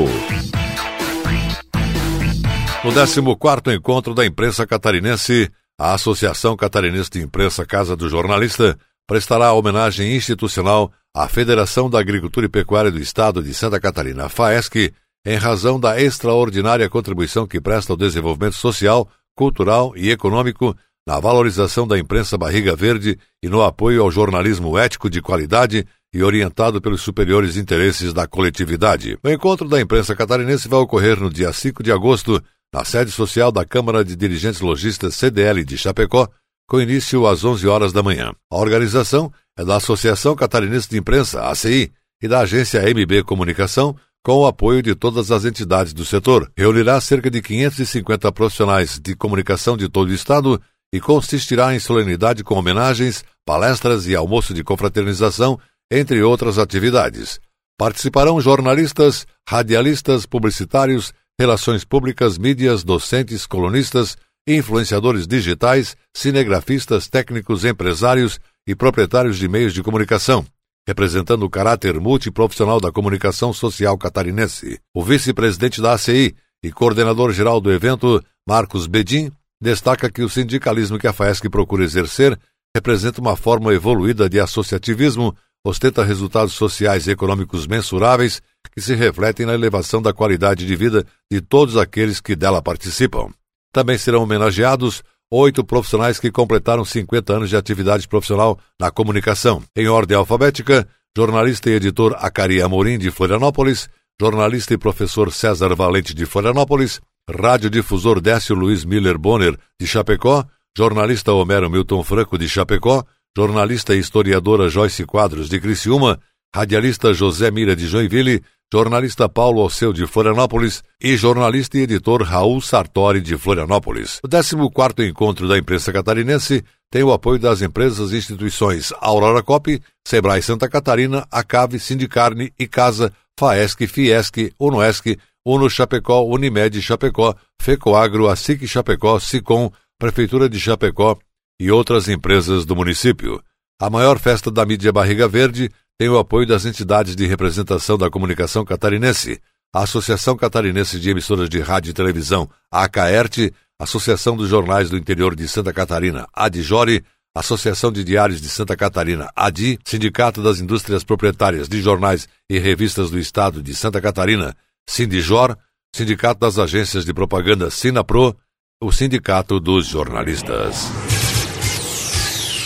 No 2.85 2.93
14 2.93 3.75
encontro 3.75 4.13
da 4.13 4.27
imprensa 4.27 4.67
catarinense, 4.67 5.51
a 5.81 5.95
Associação 5.95 6.55
Catarinense 6.59 7.09
de 7.09 7.23
Imprensa 7.23 7.65
Casa 7.65 7.97
do 7.97 8.07
Jornalista 8.07 8.79
prestará 9.07 9.51
homenagem 9.55 10.15
institucional 10.15 10.93
à 11.17 11.27
Federação 11.27 11.89
da 11.89 11.99
Agricultura 11.99 12.45
e 12.45 12.51
Pecuária 12.51 12.91
do 12.91 13.01
Estado 13.01 13.43
de 13.43 13.55
Santa 13.55 13.81
Catarina, 13.81 14.29
FAESC, 14.29 14.93
em 15.25 15.37
razão 15.39 15.81
da 15.81 15.99
extraordinária 15.99 16.91
contribuição 16.91 17.47
que 17.47 17.63
presta 17.63 17.95
ao 17.95 17.97
desenvolvimento 17.97 18.57
social, 18.57 19.09
cultural 19.35 19.95
e 19.97 20.11
econômico 20.11 20.77
na 21.07 21.21
valorização 21.21 21.87
da 21.87 21.99
imprensa 21.99 22.39
barriga 22.39 22.75
verde 22.75 23.19
e 23.43 23.49
no 23.49 23.63
apoio 23.63 24.03
ao 24.03 24.11
jornalismo 24.11 24.79
ético 24.79 25.11
de 25.11 25.21
qualidade 25.21 25.87
e 26.13 26.23
orientado 26.23 26.81
pelos 26.81 27.03
superiores 27.03 27.57
interesses 27.57 28.13
da 28.13 28.27
coletividade. 28.27 29.19
O 29.23 29.29
encontro 29.29 29.69
da 29.69 29.81
imprensa 29.81 30.15
catarinense 30.15 30.69
vai 30.69 30.79
ocorrer 30.79 31.21
no 31.21 31.29
dia 31.29 31.53
5 31.53 31.83
de 31.83 31.93
agosto, 31.93 32.43
na 32.73 32.85
sede 32.85 33.11
social 33.11 33.53
da 33.53 33.65
Câmara 33.65 34.05
de 34.05 34.17
Dirigentes 34.17 34.61
Logistas 34.61 35.15
CDL 35.15 35.65
de 35.65 35.77
Chapecó, 35.77 36.29
com 36.67 36.81
início 36.81 37.27
às 37.27 37.45
11 37.45 37.67
horas 37.69 37.93
da 37.93 38.03
manhã. 38.03 38.33
A 38.51 38.57
organização 38.57 39.31
é 39.59 39.65
da 39.65 39.77
Associação 39.77 40.35
Catarinense 40.35 40.89
de 40.89 40.97
Imprensa, 40.97 41.49
ACI, 41.49 41.93
e 42.23 42.29
da 42.29 42.41
agência 42.41 42.81
MB 42.83 43.23
Comunicação, 43.25 43.95
com 44.25 44.39
o 44.39 44.47
apoio 44.47 44.83
de 44.83 44.95
todas 44.95 45.31
as 45.31 45.45
entidades 45.45 45.93
do 45.93 46.05
setor. 46.05 46.51
Reunirá 46.57 46.99
cerca 47.01 47.31
de 47.31 47.43
550 47.43 48.33
profissionais 48.33 48.99
de 48.99 49.15
comunicação 49.15 49.77
de 49.77 49.89
todo 49.89 50.09
o 50.09 50.15
estado 50.15 50.61
e 50.95 51.01
consistirá 51.01 51.75
em 51.75 51.81
solenidade 51.81 52.45
com 52.45 52.55
homenagens, 52.55 53.25
palestras 53.45 54.07
e 54.07 54.15
almoço 54.15 54.55
de 54.55 54.63
confraternização, 54.63 55.59
entre 55.91 56.23
outras 56.23 56.57
atividades. 56.57 57.41
Participarão 57.77 58.41
jornalistas, 58.41 59.27
radialistas, 59.45 60.25
publicitários, 60.25 61.13
relações 61.37 61.85
públicas, 61.85 62.39
mídias, 62.39 62.85
docentes, 62.85 63.45
colunistas, 63.45 64.17
influenciadores 64.47 65.27
digitais, 65.27 65.97
cinegrafistas, 66.17 67.09
técnicos, 67.09 67.65
empresários 67.65 68.39
e 68.65 68.73
proprietários 68.77 69.37
de 69.37 69.49
meios 69.49 69.75
de 69.75 69.83
comunicação, 69.83 70.47
representando 70.87 71.43
o 71.43 71.51
caráter 71.51 71.99
multiprofissional 71.99 72.81
da 72.81 72.93
comunicação 72.93 73.53
social 73.53 73.99
catarinense. 73.99 74.79
O 74.95 75.03
vice-presidente 75.03 75.83
da 75.83 75.95
ACI 75.95 76.37
e 76.63 76.71
coordenador 76.71 77.33
geral 77.33 77.61
do 77.61 77.73
evento, 77.73 78.23
Marcos 78.47 78.87
Bedin, 78.87 79.33
destaca 79.65 80.11
que 80.11 80.23
o 80.23 80.29
sindicalismo 80.29 80.99
que 80.99 81.07
a 81.07 81.13
FAESC 81.13 81.49
procura 81.49 81.83
exercer 81.83 82.39
representa 82.77 83.21
uma 83.21 83.35
forma 83.35 83.73
evoluída 83.73 84.29
de 84.29 84.39
associativismo, 84.39 85.35
ostenta 85.65 86.05
resultados 86.05 86.53
sociais 86.53 87.07
e 87.07 87.13
econômicos 87.13 87.67
mensuráveis 87.67 88.43
que 88.75 88.81
se 88.81 88.95
refletem 88.95 89.47
na 89.47 89.55
elevação 89.55 90.03
da 90.03 90.13
qualidade 90.13 90.67
de 90.67 90.77
vida 90.77 91.07
de 91.33 91.41
todos 91.41 91.77
aqueles 91.79 92.21
que 92.21 92.37
dela 92.37 92.61
participam. 92.61 93.33
Também 93.73 93.97
serão 93.97 94.23
homenageados 94.23 95.03
oito 95.31 95.65
profissionais 95.65 96.21
que 96.21 96.31
completaram 96.31 96.85
50 96.85 97.33
anos 97.33 97.49
de 97.49 97.57
atividade 97.57 98.07
profissional 98.07 98.59
na 98.79 98.91
comunicação. 98.91 99.63
Em 99.75 99.89
ordem 99.89 100.17
alfabética, 100.17 100.87
jornalista 101.17 101.71
e 101.71 101.75
editor 101.75 102.15
Acari 102.19 102.61
Amorim, 102.61 102.99
de 102.99 103.11
Florianópolis, 103.11 103.89
jornalista 104.21 104.75
e 104.75 104.79
professor 104.79 105.33
César 105.33 105.75
Valente, 105.75 106.13
de 106.13 106.27
Florianópolis, 106.27 107.01
radiodifusor 107.29 108.21
Décio 108.21 108.55
Luiz 108.55 108.85
Miller 108.85 109.19
Bonner, 109.19 109.59
de 109.79 109.87
Chapecó, 109.87 110.47
jornalista 110.77 111.33
Homero 111.33 111.71
Milton 111.71 112.03
Franco, 112.03 112.37
de 112.37 112.49
Chapecó, 112.49 113.07
jornalista 113.37 113.95
e 113.95 113.99
historiadora 113.99 114.69
Joyce 114.69 115.05
Quadros, 115.05 115.49
de 115.49 115.61
Criciúma, 115.61 116.21
radialista 116.55 117.13
José 117.13 117.51
Mira 117.51 117.75
de 117.75 117.87
Joinville, 117.87 118.43
jornalista 118.73 119.29
Paulo 119.29 119.61
Alceu 119.61 119.93
de 119.93 120.07
Florianópolis. 120.07 120.83
E 121.01 121.17
jornalista 121.17 121.79
e 121.79 121.83
editor 121.83 122.23
Raul 122.23 122.61
Sartori 122.61 123.21
de 123.21 123.37
Florianópolis. 123.37 124.21
O 124.23 124.29
14º 124.29 125.09
Encontro 125.09 125.47
da 125.47 125.59
Imprensa 125.59 125.93
Catarinense 125.93 126.65
tem 126.91 127.03
o 127.03 127.13
apoio 127.13 127.39
das 127.39 127.61
empresas 127.61 128.13
e 128.13 128.17
instituições 128.17 128.93
Aurora 129.01 129.43
Cop, 129.43 129.81
Sebrae 130.07 130.43
Santa 130.43 130.69
Catarina, 130.69 131.27
Acave, 131.31 131.79
Sindicarne, 131.79 132.53
Icasa, 132.59 133.13
Faesc, 133.39 133.87
Fiesc, 133.87 134.53
Unoesc, 134.59 135.17
Uno 135.45 135.69
Chapecó, 135.69 136.23
Unimed 136.25 136.81
Chapecó, 136.81 137.35
Fecoagro, 137.61 138.29
Asic 138.29 138.67
Chapecó, 138.67 139.19
Sicom, 139.19 139.71
Prefeitura 139.99 140.49
de 140.49 140.59
Chapecó 140.59 141.19
e 141.61 141.71
outras 141.71 142.09
empresas 142.09 142.65
do 142.65 142.75
município. 142.75 143.43
A 143.81 143.91
maior 143.91 144.19
festa 144.19 144.51
da 144.51 144.65
mídia 144.65 144.93
Barriga 144.93 145.29
Verde 145.29 145.71
tem 145.99 146.09
o 146.09 146.19
apoio 146.19 146.47
das 146.47 146.65
entidades 146.65 147.15
de 147.15 147.27
representação 147.27 147.99
da 147.99 148.11
comunicação 148.11 148.65
catarinense, 148.65 149.41
a 149.73 149.83
Associação 149.83 150.37
Catarinense 150.37 150.99
de 150.99 151.11
Emissoras 151.11 151.49
de 151.49 151.61
Rádio 151.61 151.91
e 151.91 151.95
Televisão, 151.95 152.49
ACAERT, 152.71 153.53
Associação 153.79 154.37
dos 154.37 154.49
Jornais 154.49 154.89
do 154.89 154.97
Interior 154.97 155.35
de 155.35 155.47
Santa 155.49 155.73
Catarina, 155.73 156.27
ADJORE, 156.33 157.05
Associação 157.35 157.91
de 157.91 158.05
Diários 158.05 158.41
de 158.41 158.49
Santa 158.49 158.77
Catarina, 158.77 159.29
ADI, 159.35 159.77
Sindicato 159.85 160.41
das 160.41 160.61
Indústrias 160.61 161.03
Proprietárias 161.03 161.69
de 161.69 161.83
Jornais 161.83 162.29
e 162.49 162.61
Revistas 162.61 163.11
do 163.11 163.19
Estado 163.19 163.61
de 163.61 163.75
Santa 163.75 164.01
Catarina, 164.01 164.57
Sindijor, 164.89 165.57
Sindicato 165.95 166.41
das 166.41 166.59
Agências 166.59 167.05
de 167.05 167.15
Propaganda 167.15 167.71
Sinapro, 167.71 168.37
o 168.83 168.93
Sindicato 168.93 169.61
dos 169.61 169.87
Jornalistas. 169.87 170.91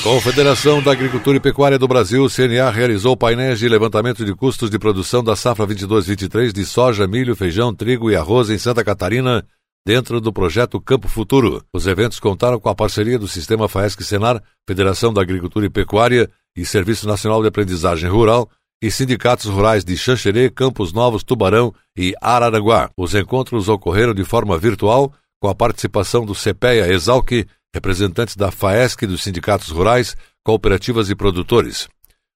Confederação 0.02 0.82
da 0.82 0.92
Agricultura 0.92 1.36
e 1.36 1.40
Pecuária 1.40 1.78
do 1.78 1.88
Brasil, 1.88 2.26
CNA, 2.28 2.70
realizou 2.70 3.16
painéis 3.16 3.58
de 3.58 3.68
levantamento 3.68 4.24
de 4.24 4.34
custos 4.34 4.70
de 4.70 4.78
produção 4.78 5.22
da 5.22 5.34
safra 5.34 5.66
22-23 5.66 6.52
de 6.52 6.64
soja, 6.64 7.06
milho, 7.06 7.36
feijão, 7.36 7.74
trigo 7.74 8.10
e 8.10 8.16
arroz 8.16 8.48
em 8.48 8.58
Santa 8.58 8.84
Catarina, 8.84 9.44
dentro 9.86 10.20
do 10.20 10.32
projeto 10.32 10.80
Campo 10.80 11.08
Futuro. 11.08 11.64
Os 11.72 11.86
eventos 11.86 12.20
contaram 12.20 12.60
com 12.60 12.68
a 12.68 12.74
parceria 12.74 13.18
do 13.18 13.26
Sistema 13.26 13.68
FAESC 13.68 14.02
Senar, 14.04 14.42
Federação 14.66 15.12
da 15.12 15.20
Agricultura 15.20 15.66
e 15.66 15.70
Pecuária 15.70 16.30
e 16.56 16.64
Serviço 16.64 17.06
Nacional 17.06 17.42
de 17.42 17.48
Aprendizagem 17.48 18.08
Rural 18.08 18.48
e 18.82 18.90
sindicatos 18.90 19.46
rurais 19.46 19.84
de 19.84 19.96
Xanxerê, 19.96 20.50
Campos 20.50 20.92
Novos, 20.92 21.24
Tubarão 21.24 21.74
e 21.96 22.14
Araranguá. 22.20 22.90
Os 22.96 23.14
encontros 23.14 23.68
ocorreram 23.68 24.14
de 24.14 24.24
forma 24.24 24.56
virtual, 24.56 25.12
com 25.40 25.48
a 25.48 25.54
participação 25.54 26.24
do 26.24 26.34
CPEA 26.34 26.92
Exalc, 26.92 27.46
representantes 27.74 28.36
da 28.36 28.50
FAESC 28.50 29.06
dos 29.06 29.22
sindicatos 29.22 29.68
rurais, 29.68 30.16
cooperativas 30.44 31.10
e 31.10 31.14
produtores. 31.14 31.88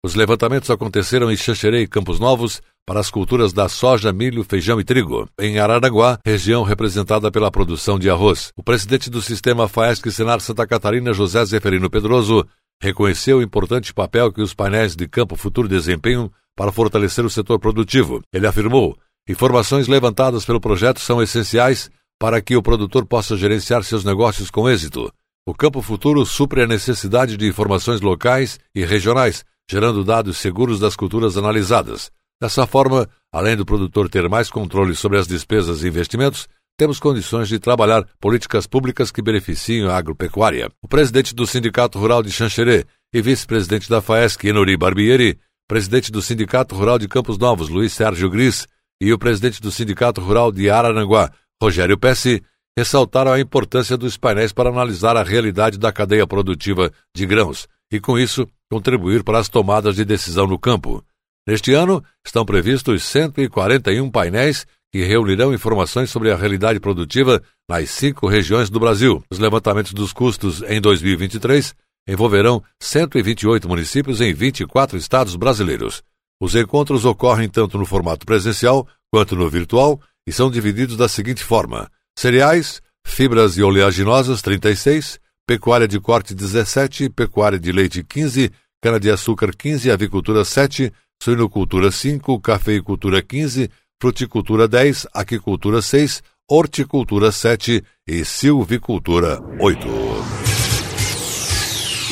Os 0.02 0.14
levantamentos 0.14 0.70
aconteceram 0.70 1.30
em 1.30 1.36
Xanxerê 1.36 1.82
e 1.82 1.86
Campos 1.86 2.18
Novos 2.18 2.62
para 2.86 3.00
as 3.00 3.10
culturas 3.10 3.52
da 3.52 3.68
soja, 3.68 4.12
milho, 4.12 4.42
feijão 4.42 4.80
e 4.80 4.84
trigo. 4.84 5.28
Em 5.38 5.58
Araranguá, 5.58 6.18
região 6.24 6.62
representada 6.62 7.30
pela 7.30 7.50
produção 7.50 7.98
de 7.98 8.08
arroz. 8.08 8.50
O 8.56 8.62
presidente 8.62 9.10
do 9.10 9.20
sistema 9.20 9.68
FAESC 9.68 10.10
Senar 10.10 10.40
Santa 10.40 10.66
Catarina, 10.66 11.12
José 11.12 11.44
Zeferino 11.44 11.90
Pedroso, 11.90 12.46
reconheceu 12.80 13.38
o 13.38 13.42
importante 13.42 13.92
papel 13.92 14.32
que 14.32 14.40
os 14.40 14.54
painéis 14.54 14.96
de 14.96 15.06
campo 15.06 15.36
futuro 15.36 15.68
desempenham 15.68 16.30
para 16.56 16.72
fortalecer 16.72 17.24
o 17.24 17.30
setor 17.30 17.58
produtivo. 17.58 18.22
Ele 18.32 18.46
afirmou: 18.46 18.96
informações 19.28 19.88
levantadas 19.88 20.44
pelo 20.44 20.60
projeto 20.60 21.00
são 21.00 21.22
essenciais 21.22 21.90
para 22.18 22.40
que 22.40 22.56
o 22.56 22.62
produtor 22.62 23.06
possa 23.06 23.36
gerenciar 23.36 23.82
seus 23.82 24.04
negócios 24.04 24.50
com 24.50 24.68
êxito. 24.68 25.12
O 25.46 25.54
Campo 25.54 25.80
Futuro 25.80 26.24
supre 26.26 26.62
a 26.62 26.66
necessidade 26.66 27.36
de 27.36 27.46
informações 27.46 28.00
locais 28.00 28.58
e 28.74 28.84
regionais, 28.84 29.42
gerando 29.70 30.04
dados 30.04 30.36
seguros 30.36 30.78
das 30.78 30.94
culturas 30.94 31.36
analisadas. 31.36 32.10
Dessa 32.40 32.66
forma, 32.66 33.08
além 33.32 33.56
do 33.56 33.66
produtor 33.66 34.08
ter 34.08 34.28
mais 34.28 34.50
controle 34.50 34.94
sobre 34.94 35.18
as 35.18 35.26
despesas 35.26 35.82
e 35.82 35.88
investimentos, 35.88 36.46
temos 36.80 36.98
condições 36.98 37.46
de 37.46 37.58
trabalhar 37.58 38.06
políticas 38.18 38.66
públicas 38.66 39.12
que 39.12 39.20
beneficiem 39.20 39.86
a 39.86 39.98
agropecuária. 39.98 40.70
O 40.80 40.88
presidente 40.88 41.34
do 41.34 41.46
Sindicato 41.46 41.98
Rural 41.98 42.22
de 42.22 42.32
Xanxerê 42.32 42.86
e 43.12 43.20
vice-presidente 43.20 43.90
da 43.90 44.00
FAESC, 44.00 44.44
Enori 44.44 44.78
Barbieri, 44.78 45.38
presidente 45.68 46.10
do 46.10 46.22
Sindicato 46.22 46.74
Rural 46.74 46.98
de 46.98 47.06
Campos 47.06 47.36
Novos, 47.36 47.68
Luiz 47.68 47.92
Sérgio 47.92 48.30
Gris, 48.30 48.66
e 48.98 49.12
o 49.12 49.18
presidente 49.18 49.60
do 49.60 49.70
Sindicato 49.70 50.22
Rural 50.22 50.50
de 50.50 50.70
Araranguá, 50.70 51.30
Rogério 51.62 51.98
Pesce, 51.98 52.42
ressaltaram 52.74 53.30
a 53.34 53.38
importância 53.38 53.98
dos 53.98 54.16
painéis 54.16 54.50
para 54.50 54.70
analisar 54.70 55.18
a 55.18 55.22
realidade 55.22 55.76
da 55.76 55.92
cadeia 55.92 56.26
produtiva 56.26 56.90
de 57.14 57.26
grãos 57.26 57.68
e, 57.92 58.00
com 58.00 58.18
isso, 58.18 58.48
contribuir 58.70 59.22
para 59.22 59.38
as 59.38 59.50
tomadas 59.50 59.96
de 59.96 60.04
decisão 60.06 60.46
no 60.46 60.58
campo. 60.58 61.04
Neste 61.46 61.74
ano, 61.74 62.02
estão 62.24 62.42
previstos 62.42 63.04
141 63.04 64.10
painéis 64.10 64.66
que 64.92 65.04
reunirão 65.04 65.54
informações 65.54 66.10
sobre 66.10 66.30
a 66.30 66.36
realidade 66.36 66.80
produtiva 66.80 67.42
nas 67.68 67.90
cinco 67.90 68.26
regiões 68.26 68.68
do 68.68 68.80
Brasil. 68.80 69.22
Os 69.30 69.38
levantamentos 69.38 69.92
dos 69.92 70.12
custos 70.12 70.62
em 70.62 70.80
2023 70.80 71.74
envolverão 72.08 72.62
128 72.80 73.68
municípios 73.68 74.20
em 74.20 74.34
24 74.34 74.96
estados 74.96 75.36
brasileiros. 75.36 76.02
Os 76.40 76.54
encontros 76.54 77.04
ocorrem 77.04 77.48
tanto 77.48 77.78
no 77.78 77.86
formato 77.86 78.26
presencial 78.26 78.86
quanto 79.12 79.36
no 79.36 79.48
virtual 79.48 80.00
e 80.26 80.32
são 80.32 80.50
divididos 80.50 80.96
da 80.96 81.08
seguinte 81.08 81.44
forma: 81.44 81.90
cereais, 82.18 82.80
fibras 83.06 83.56
e 83.56 83.62
oleaginosas 83.62 84.42
36, 84.42 85.20
pecuária 85.46 85.86
de 85.86 86.00
corte 86.00 86.34
17, 86.34 87.10
pecuária 87.10 87.58
de 87.58 87.70
leite 87.70 88.02
15, 88.02 88.50
cana-de-açúcar 88.82 89.54
15, 89.54 89.90
avicultura 89.90 90.44
7, 90.44 90.92
suinocultura 91.22 91.90
5, 91.90 92.40
cafeicultura 92.40 93.22
15, 93.22 93.70
fruticultura 94.00 94.66
10, 94.66 95.06
aquicultura 95.12 95.82
6, 95.82 96.22
horticultura 96.48 97.30
7 97.30 97.84
e 98.08 98.24
silvicultura 98.24 99.38
8. 99.60 99.86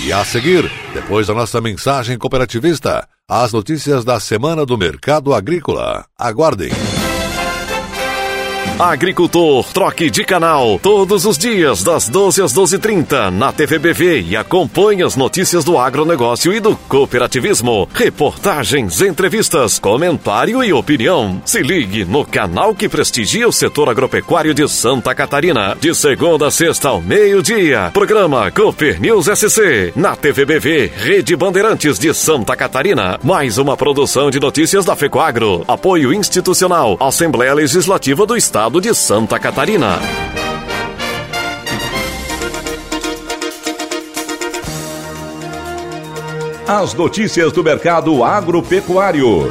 E 0.04 0.12
a 0.12 0.22
seguir, 0.24 0.70
depois 0.92 1.26
da 1.26 1.34
nossa 1.34 1.60
mensagem 1.60 2.18
cooperativista, 2.18 3.08
as 3.26 3.52
notícias 3.52 4.04
da 4.04 4.20
semana 4.20 4.66
do 4.66 4.76
mercado 4.76 5.32
agrícola. 5.32 6.04
Aguardem. 6.16 6.70
Agricultor, 8.78 9.64
troque 9.72 10.08
de 10.08 10.22
canal 10.22 10.78
todos 10.80 11.26
os 11.26 11.36
dias 11.36 11.82
das 11.82 12.08
12 12.08 12.40
às 12.40 12.52
12:30 12.52 13.28
na 13.28 13.50
TVBV 13.50 14.20
e 14.20 14.36
acompanhe 14.36 15.02
as 15.02 15.16
notícias 15.16 15.64
do 15.64 15.76
agronegócio 15.76 16.52
e 16.52 16.60
do 16.60 16.76
cooperativismo. 16.88 17.88
Reportagens, 17.92 19.02
entrevistas, 19.02 19.80
comentário 19.80 20.62
e 20.62 20.72
opinião. 20.72 21.42
Se 21.44 21.60
ligue 21.60 22.04
no 22.04 22.24
canal 22.24 22.72
que 22.72 22.88
prestigia 22.88 23.48
o 23.48 23.52
setor 23.52 23.88
agropecuário 23.88 24.54
de 24.54 24.68
Santa 24.68 25.12
Catarina, 25.12 25.76
de 25.80 25.92
segunda 25.92 26.46
a 26.46 26.50
sexta 26.52 26.90
ao 26.90 27.02
meio-dia. 27.02 27.90
Programa 27.92 28.48
Cooper 28.52 29.00
News 29.00 29.26
SC 29.26 29.92
na 29.96 30.14
TVBV, 30.14 30.92
Rede 30.96 31.34
Bandeirantes 31.34 31.98
de 31.98 32.14
Santa 32.14 32.54
Catarina. 32.54 33.18
Mais 33.24 33.58
uma 33.58 33.76
produção 33.76 34.30
de 34.30 34.38
notícias 34.38 34.84
da 34.84 34.94
Fecoagro. 34.94 35.64
Apoio 35.66 36.14
institucional, 36.14 36.96
Assembleia 37.00 37.54
Legislativa 37.54 38.24
do 38.24 38.36
Estado 38.36 38.67
estado 38.68 38.80
de 38.82 38.94
Santa 38.94 39.38
Catarina. 39.38 39.98
As 46.66 46.92
notícias 46.92 47.50
do 47.52 47.64
mercado 47.64 48.22
agropecuário. 48.22 49.50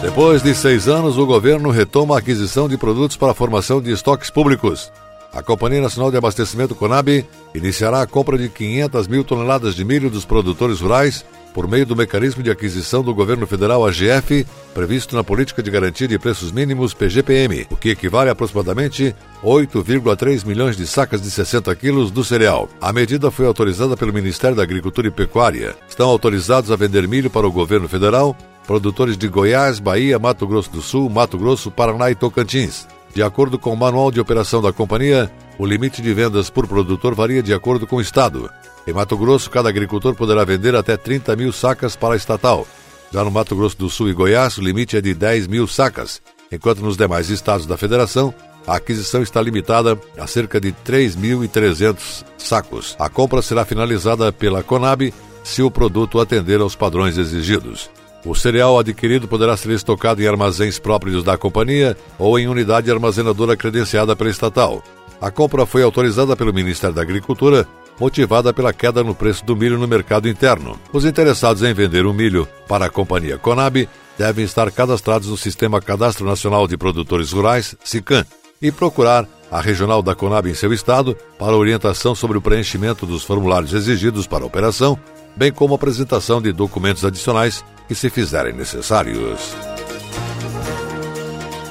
Depois 0.00 0.42
de 0.42 0.54
seis 0.54 0.88
anos, 0.88 1.18
o 1.18 1.26
governo 1.26 1.70
retoma 1.70 2.14
a 2.14 2.18
aquisição 2.20 2.68
de 2.68 2.78
produtos 2.78 3.18
para 3.18 3.32
a 3.32 3.34
formação 3.34 3.82
de 3.82 3.92
estoques 3.92 4.30
públicos. 4.30 4.90
A 5.30 5.42
Companhia 5.42 5.82
Nacional 5.82 6.10
de 6.10 6.16
Abastecimento 6.16 6.74
Conab 6.74 7.26
iniciará 7.54 8.00
a 8.00 8.06
compra 8.06 8.38
de 8.38 8.48
500 8.48 9.08
mil 9.08 9.24
toneladas 9.24 9.74
de 9.74 9.84
milho 9.84 10.08
dos 10.08 10.24
produtores 10.24 10.80
rurais 10.80 11.22
por 11.54 11.68
meio 11.68 11.86
do 11.86 11.96
mecanismo 11.96 12.42
de 12.42 12.50
aquisição 12.50 13.02
do 13.02 13.14
governo 13.14 13.46
federal 13.46 13.86
AGF, 13.86 14.46
previsto 14.74 15.16
na 15.16 15.24
Política 15.24 15.62
de 15.62 15.70
Garantia 15.70 16.06
de 16.06 16.18
Preços 16.18 16.52
Mínimos 16.52 16.94
PGPM, 16.94 17.66
o 17.70 17.76
que 17.76 17.90
equivale 17.90 18.28
a 18.28 18.32
aproximadamente 18.32 19.14
8,3 19.42 20.46
milhões 20.46 20.76
de 20.76 20.86
sacas 20.86 21.20
de 21.20 21.30
60 21.30 21.74
quilos 21.76 22.10
do 22.10 22.22
cereal. 22.22 22.68
A 22.80 22.92
medida 22.92 23.30
foi 23.30 23.46
autorizada 23.46 23.96
pelo 23.96 24.12
Ministério 24.12 24.56
da 24.56 24.62
Agricultura 24.62 25.08
e 25.08 25.10
Pecuária. 25.10 25.76
Estão 25.88 26.08
autorizados 26.08 26.70
a 26.70 26.76
vender 26.76 27.06
milho 27.08 27.30
para 27.30 27.46
o 27.46 27.52
governo 27.52 27.88
federal 27.88 28.36
produtores 28.68 29.16
de 29.16 29.26
Goiás, 29.28 29.80
Bahia, 29.80 30.18
Mato 30.18 30.46
Grosso 30.46 30.70
do 30.70 30.82
Sul, 30.82 31.08
Mato 31.08 31.38
Grosso, 31.38 31.70
Paraná 31.70 32.10
e 32.10 32.14
Tocantins. 32.14 32.86
De 33.18 33.22
acordo 33.24 33.58
com 33.58 33.72
o 33.72 33.76
manual 33.76 34.12
de 34.12 34.20
operação 34.20 34.62
da 34.62 34.72
companhia, 34.72 35.28
o 35.58 35.66
limite 35.66 36.00
de 36.00 36.14
vendas 36.14 36.50
por 36.50 36.68
produtor 36.68 37.16
varia 37.16 37.42
de 37.42 37.52
acordo 37.52 37.84
com 37.84 37.96
o 37.96 38.00
estado. 38.00 38.48
Em 38.86 38.92
Mato 38.92 39.16
Grosso, 39.16 39.50
cada 39.50 39.68
agricultor 39.68 40.14
poderá 40.14 40.44
vender 40.44 40.76
até 40.76 40.96
30 40.96 41.34
mil 41.34 41.52
sacas 41.52 41.96
para 41.96 42.14
a 42.14 42.16
estatal. 42.16 42.64
Já 43.10 43.24
no 43.24 43.30
Mato 43.32 43.56
Grosso 43.56 43.76
do 43.76 43.90
Sul 43.90 44.08
e 44.08 44.12
Goiás, 44.12 44.56
o 44.56 44.60
limite 44.60 44.96
é 44.96 45.00
de 45.00 45.14
10 45.14 45.48
mil 45.48 45.66
sacas, 45.66 46.22
enquanto 46.52 46.78
nos 46.78 46.96
demais 46.96 47.28
estados 47.28 47.66
da 47.66 47.76
federação, 47.76 48.32
a 48.64 48.76
aquisição 48.76 49.20
está 49.20 49.42
limitada 49.42 50.00
a 50.16 50.28
cerca 50.28 50.60
de 50.60 50.72
3.300 50.86 52.24
sacos. 52.36 52.94
A 53.00 53.08
compra 53.08 53.42
será 53.42 53.64
finalizada 53.64 54.30
pela 54.30 54.62
Conab 54.62 55.12
se 55.42 55.60
o 55.60 55.72
produto 55.72 56.20
atender 56.20 56.60
aos 56.60 56.76
padrões 56.76 57.18
exigidos. 57.18 57.90
O 58.24 58.34
cereal 58.34 58.78
adquirido 58.78 59.28
poderá 59.28 59.56
ser 59.56 59.70
estocado 59.70 60.20
em 60.20 60.26
armazéns 60.26 60.78
próprios 60.78 61.22
da 61.22 61.38
companhia 61.38 61.96
ou 62.18 62.38
em 62.38 62.48
unidade 62.48 62.90
armazenadora 62.90 63.56
credenciada 63.56 64.16
pela 64.16 64.30
estatal. 64.30 64.82
A 65.20 65.30
compra 65.30 65.66
foi 65.66 65.82
autorizada 65.82 66.36
pelo 66.36 66.52
Ministério 66.52 66.94
da 66.94 67.02
Agricultura, 67.02 67.66
motivada 67.98 68.52
pela 68.52 68.72
queda 68.72 69.02
no 69.02 69.14
preço 69.14 69.44
do 69.44 69.56
milho 69.56 69.78
no 69.78 69.88
mercado 69.88 70.28
interno. 70.28 70.78
Os 70.92 71.04
interessados 71.04 71.62
em 71.62 71.72
vender 71.72 72.06
o 72.06 72.12
milho 72.12 72.46
para 72.68 72.86
a 72.86 72.90
companhia 72.90 73.38
Conab 73.38 73.88
devem 74.16 74.44
estar 74.44 74.70
cadastrados 74.70 75.28
no 75.28 75.36
Sistema 75.36 75.80
Cadastro 75.80 76.26
Nacional 76.26 76.66
de 76.66 76.76
Produtores 76.76 77.32
Rurais, 77.32 77.76
SICAM, 77.84 78.24
e 78.60 78.72
procurar 78.72 79.26
a 79.50 79.60
regional 79.60 80.02
da 80.02 80.14
Conab 80.14 80.48
em 80.48 80.54
seu 80.54 80.72
estado 80.72 81.16
para 81.38 81.56
orientação 81.56 82.14
sobre 82.14 82.36
o 82.36 82.40
preenchimento 82.40 83.06
dos 83.06 83.22
formulários 83.22 83.72
exigidos 83.72 84.26
para 84.26 84.42
a 84.42 84.46
operação, 84.46 84.98
bem 85.36 85.52
como 85.52 85.74
apresentação 85.74 86.42
de 86.42 86.52
documentos 86.52 87.04
adicionais 87.04 87.64
que 87.88 87.94
se 87.94 88.10
fizerem 88.10 88.52
necessários. 88.52 89.56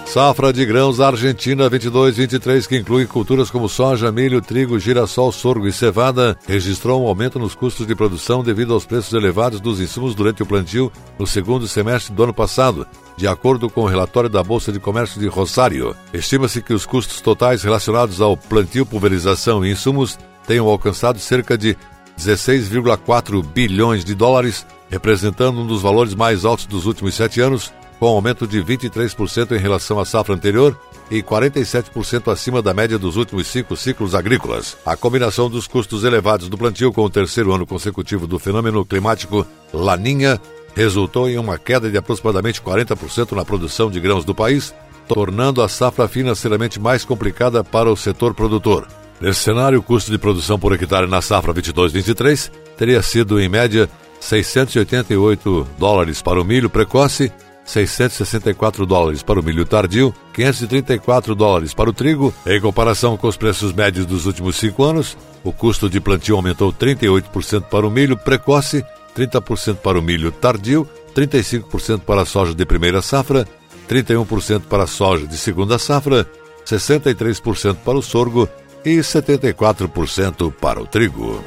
Safra 0.07 0.51
de 0.51 0.65
grãos 0.65 0.99
Argentina 0.99 1.69
22-23, 1.69 2.65
que 2.65 2.77
inclui 2.77 3.05
culturas 3.05 3.51
como 3.51 3.69
soja, 3.69 4.11
milho, 4.11 4.41
trigo, 4.41 4.79
girassol, 4.79 5.31
sorgo 5.31 5.67
e 5.67 5.71
cevada, 5.71 6.35
registrou 6.47 7.03
um 7.03 7.07
aumento 7.07 7.37
nos 7.37 7.53
custos 7.53 7.85
de 7.85 7.93
produção 7.93 8.41
devido 8.41 8.73
aos 8.73 8.85
preços 8.85 9.13
elevados 9.13 9.59
dos 9.59 9.79
insumos 9.79 10.15
durante 10.15 10.41
o 10.41 10.45
plantio 10.45 10.91
no 11.19 11.27
segundo 11.27 11.67
semestre 11.67 12.15
do 12.15 12.23
ano 12.23 12.33
passado, 12.33 12.87
de 13.15 13.27
acordo 13.27 13.69
com 13.69 13.81
o 13.81 13.87
relatório 13.87 14.29
da 14.29 14.41
Bolsa 14.41 14.71
de 14.71 14.79
Comércio 14.79 15.21
de 15.21 15.27
Rosário. 15.27 15.95
Estima-se 16.11 16.63
que 16.63 16.73
os 16.73 16.85
custos 16.85 17.21
totais 17.21 17.61
relacionados 17.61 18.19
ao 18.19 18.35
plantio, 18.35 18.85
pulverização 18.85 19.63
e 19.63 19.71
insumos 19.71 20.17
tenham 20.47 20.67
alcançado 20.67 21.19
cerca 21.19 21.57
de 21.57 21.77
16,4 22.17 23.45
bilhões 23.45 24.03
de 24.03 24.15
dólares, 24.15 24.65
representando 24.89 25.59
um 25.59 25.67
dos 25.67 25.81
valores 25.81 26.13
mais 26.13 26.45
altos 26.45 26.65
dos 26.65 26.85
últimos 26.85 27.15
sete 27.15 27.41
anos, 27.41 27.73
com 27.99 28.07
aumento 28.07 28.45
de 28.47 28.61
23% 28.61 29.55
em 29.55 29.59
relação 29.59 29.99
à 29.99 30.05
safra 30.05 30.35
anterior 30.35 30.77
e 31.09 31.23
47% 31.23 32.31
acima 32.31 32.61
da 32.61 32.73
média 32.73 32.99
dos 32.99 33.15
últimos 33.15 33.47
cinco 33.47 33.75
ciclos 33.75 34.13
agrícolas. 34.13 34.77
A 34.85 34.95
combinação 34.95 35.49
dos 35.49 35.67
custos 35.67 36.03
elevados 36.03 36.49
do 36.49 36.57
plantio 36.57 36.91
com 36.91 37.03
o 37.03 37.09
terceiro 37.09 37.53
ano 37.53 37.65
consecutivo 37.65 38.27
do 38.27 38.37
fenômeno 38.37 38.85
climático 38.85 39.45
Laninha 39.73 40.39
resultou 40.75 41.27
em 41.27 41.39
uma 41.39 41.57
queda 41.57 41.89
de 41.89 41.97
aproximadamente 41.97 42.61
40% 42.61 43.31
na 43.31 43.43
produção 43.43 43.89
de 43.89 43.99
grãos 43.99 44.23
do 44.23 44.35
país, 44.35 44.75
tornando 45.07 45.61
a 45.61 45.69
safra 45.69 46.07
financeiramente 46.07 46.79
mais 46.79 47.03
complicada 47.03 47.63
para 47.63 47.91
o 47.91 47.97
setor 47.97 48.33
produtor. 48.35 48.87
Nesse 49.19 49.39
cenário, 49.39 49.79
o 49.79 49.83
custo 49.83 50.11
de 50.11 50.19
produção 50.19 50.59
por 50.59 50.71
hectare 50.73 51.07
na 51.07 51.21
safra 51.21 51.51
22-23 51.51 52.51
teria 52.77 53.01
sido, 53.01 53.39
em 53.41 53.49
média, 53.49 53.89
688 54.19 55.67
dólares 55.77 56.21
para 56.21 56.41
o 56.41 56.45
milho 56.45 56.69
precoce 56.69 57.31
664 57.67 58.85
dólares 58.85 59.21
para 59.21 59.39
o 59.39 59.43
milho 59.43 59.65
tardio, 59.65 60.15
534 60.33 61.35
dólares 61.35 61.73
para 61.73 61.89
o 61.89 61.93
trigo. 61.93 62.33
Em 62.45 62.59
comparação 62.61 63.17
com 63.17 63.27
os 63.27 63.37
preços 63.37 63.73
médios 63.73 64.05
dos 64.05 64.25
últimos 64.25 64.55
cinco 64.55 64.83
anos, 64.83 65.17
o 65.43 65.51
custo 65.51 65.89
de 65.89 65.99
plantio 65.99 66.37
aumentou 66.37 66.71
38% 66.71 67.63
para 67.63 67.85
o 67.85 67.91
milho 67.91 68.17
precoce, 68.17 68.83
30% 69.15 69.75
para 69.75 69.99
o 69.99 70.01
milho 70.01 70.31
tardio, 70.31 70.87
35% 71.13 71.99
para 71.99 72.21
a 72.21 72.25
soja 72.25 72.55
de 72.55 72.65
primeira 72.65 73.01
safra, 73.01 73.45
31% 73.89 74.61
para 74.61 74.83
a 74.83 74.87
soja 74.87 75.27
de 75.27 75.37
segunda 75.37 75.77
safra, 75.77 76.25
63% 76.65 77.75
para 77.83 77.97
o 77.97 78.01
sorgo 78.01 78.47
e 78.85 78.97
74% 78.99 80.53
para 80.53 80.81
o 80.81 80.87
trigo. 80.87 81.43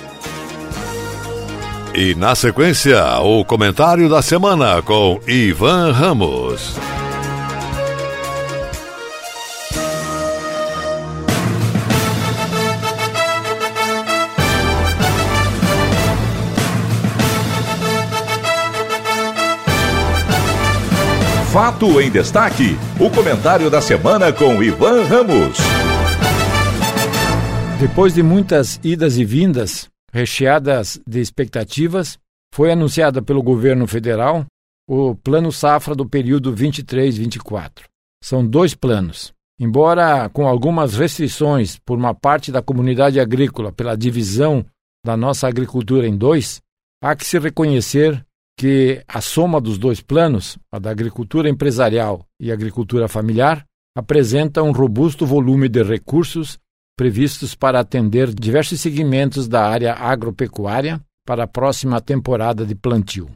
E 1.92 2.14
na 2.14 2.36
sequência, 2.36 3.02
o 3.18 3.44
comentário 3.44 4.08
da 4.08 4.22
semana 4.22 4.80
com 4.80 5.20
Ivan 5.26 5.90
Ramos. 5.90 6.76
Fato 21.52 22.00
em 22.00 22.08
destaque: 22.08 22.78
o 23.00 23.10
comentário 23.10 23.68
da 23.68 23.80
semana 23.80 24.32
com 24.32 24.62
Ivan 24.62 25.02
Ramos. 25.06 25.58
Depois 27.80 28.14
de 28.14 28.22
muitas 28.22 28.78
idas 28.84 29.18
e 29.18 29.24
vindas, 29.24 29.89
recheadas 30.12 31.00
de 31.06 31.20
expectativas, 31.20 32.18
foi 32.52 32.72
anunciada 32.72 33.22
pelo 33.22 33.42
governo 33.42 33.86
federal 33.86 34.44
o 34.88 35.14
Plano 35.14 35.52
Safra 35.52 35.94
do 35.94 36.08
período 36.08 36.52
23-24. 36.52 37.84
São 38.22 38.44
dois 38.44 38.74
planos. 38.74 39.32
Embora 39.58 40.28
com 40.30 40.48
algumas 40.48 40.94
restrições 40.96 41.78
por 41.84 41.96
uma 41.96 42.14
parte 42.14 42.50
da 42.50 42.62
comunidade 42.62 43.20
agrícola 43.20 43.70
pela 43.70 43.96
divisão 43.96 44.64
da 45.04 45.16
nossa 45.16 45.46
agricultura 45.46 46.08
em 46.08 46.16
dois, 46.16 46.60
há 47.02 47.14
que 47.14 47.24
se 47.24 47.38
reconhecer 47.38 48.24
que 48.58 49.02
a 49.06 49.20
soma 49.20 49.60
dos 49.60 49.78
dois 49.78 50.00
planos, 50.00 50.58
a 50.72 50.78
da 50.78 50.90
agricultura 50.90 51.48
empresarial 51.48 52.26
e 52.40 52.50
agricultura 52.50 53.06
familiar, 53.06 53.64
apresenta 53.96 54.62
um 54.62 54.72
robusto 54.72 55.24
volume 55.24 55.68
de 55.68 55.82
recursos 55.82 56.58
previstos 57.00 57.54
para 57.54 57.80
atender 57.80 58.28
diversos 58.28 58.78
segmentos 58.78 59.48
da 59.48 59.66
área 59.66 59.94
agropecuária 59.94 61.00
para 61.26 61.44
a 61.44 61.46
próxima 61.46 61.98
temporada 61.98 62.66
de 62.66 62.74
plantio. 62.74 63.30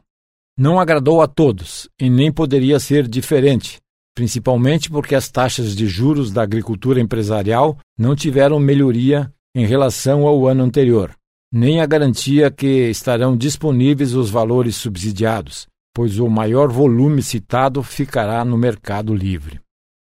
Não 0.54 0.78
agradou 0.78 1.22
a 1.22 1.26
todos 1.26 1.88
e 1.98 2.10
nem 2.10 2.30
poderia 2.30 2.78
ser 2.78 3.08
diferente, 3.08 3.78
principalmente 4.14 4.90
porque 4.90 5.14
as 5.14 5.30
taxas 5.30 5.74
de 5.74 5.86
juros 5.86 6.30
da 6.30 6.42
agricultura 6.42 7.00
empresarial 7.00 7.78
não 7.96 8.14
tiveram 8.14 8.60
melhoria 8.60 9.32
em 9.56 9.64
relação 9.64 10.26
ao 10.26 10.46
ano 10.46 10.62
anterior, 10.62 11.16
nem 11.50 11.80
a 11.80 11.86
garantia 11.86 12.50
que 12.50 12.90
estarão 12.90 13.34
disponíveis 13.34 14.12
os 14.12 14.28
valores 14.28 14.76
subsidiados, 14.76 15.66
pois 15.94 16.18
o 16.18 16.28
maior 16.28 16.68
volume 16.68 17.22
citado 17.22 17.82
ficará 17.82 18.44
no 18.44 18.58
mercado 18.58 19.14
livre. 19.14 19.58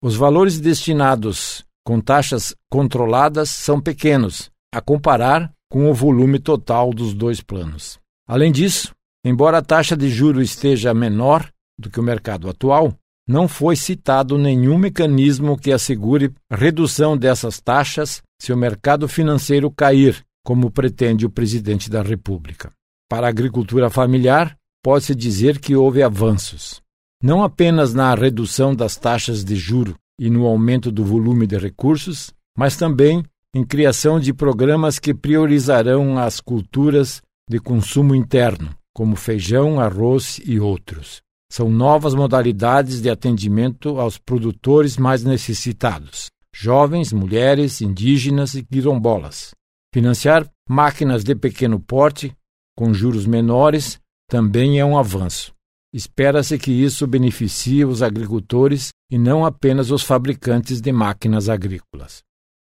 Os 0.03 0.15
valores 0.15 0.59
destinados 0.59 1.67
com 1.89 1.99
taxas 1.99 2.55
controladas 2.69 3.49
são 3.49 3.81
pequenos, 3.81 4.51
a 4.71 4.79
comparar 4.79 5.51
com 5.71 5.89
o 5.89 5.93
volume 5.93 6.37
total 6.37 6.91
dos 6.91 7.15
dois 7.15 7.41
planos. 7.41 7.97
Além 8.27 8.51
disso, 8.51 8.93
embora 9.25 9.57
a 9.57 9.61
taxa 9.63 9.97
de 9.97 10.07
juro 10.07 10.39
esteja 10.39 10.93
menor 10.93 11.49
do 11.79 11.89
que 11.89 11.99
o 11.99 12.03
mercado 12.03 12.47
atual, 12.47 12.93
não 13.27 13.47
foi 13.47 13.75
citado 13.75 14.37
nenhum 14.37 14.77
mecanismo 14.77 15.57
que 15.57 15.71
assegure 15.71 16.31
redução 16.51 17.17
dessas 17.17 17.59
taxas 17.59 18.21
se 18.39 18.53
o 18.53 18.57
mercado 18.57 19.07
financeiro 19.07 19.71
cair, 19.71 20.23
como 20.45 20.69
pretende 20.69 21.25
o 21.25 21.29
presidente 21.31 21.89
da 21.89 22.03
República. 22.03 22.71
Para 23.09 23.25
a 23.25 23.31
agricultura 23.31 23.89
familiar, 23.89 24.55
pode-se 24.83 25.15
dizer 25.15 25.57
que 25.57 25.75
houve 25.75 26.03
avanços, 26.03 26.83
não 27.23 27.43
apenas 27.43 27.95
na 27.95 28.13
redução 28.13 28.75
das 28.75 28.95
taxas 28.95 29.43
de 29.43 29.55
juro 29.55 29.97
e 30.19 30.29
no 30.29 30.45
aumento 30.45 30.91
do 30.91 31.05
volume 31.05 31.47
de 31.47 31.57
recursos, 31.57 32.33
mas 32.57 32.75
também 32.75 33.23
em 33.55 33.63
criação 33.63 34.19
de 34.19 34.33
programas 34.33 34.99
que 34.99 35.13
priorizarão 35.13 36.19
as 36.19 36.41
culturas 36.41 37.21
de 37.49 37.57
consumo 37.59 38.13
interno, 38.13 38.75
como 38.93 39.15
feijão, 39.15 39.79
arroz 39.79 40.39
e 40.45 40.59
outros. 40.59 41.21
São 41.51 41.69
novas 41.69 42.13
modalidades 42.13 43.01
de 43.01 43.09
atendimento 43.09 43.99
aos 43.99 44.19
produtores 44.19 44.97
mais 44.97 45.23
necessitados, 45.23 46.29
jovens, 46.53 47.11
mulheres, 47.11 47.81
indígenas 47.81 48.53
e 48.53 48.61
quilombolas. 48.61 49.51
Financiar 49.91 50.47
máquinas 50.69 51.23
de 51.23 51.33
pequeno 51.33 51.79
porte, 51.79 52.31
com 52.77 52.93
juros 52.93 53.25
menores, 53.25 53.99
também 54.29 54.79
é 54.79 54.85
um 54.85 54.95
avanço. 54.95 55.51
Espera-se 55.93 56.57
que 56.59 56.71
isso 56.71 57.07
beneficie 57.07 57.83
os 57.83 58.03
agricultores 58.03 58.89
e 59.11 59.17
não 59.17 59.43
apenas 59.43 59.89
os 59.89 60.03
fabricantes 60.03 60.79
de 60.79 60.91
máquinas 60.91 61.49
agrícolas. 61.49 62.21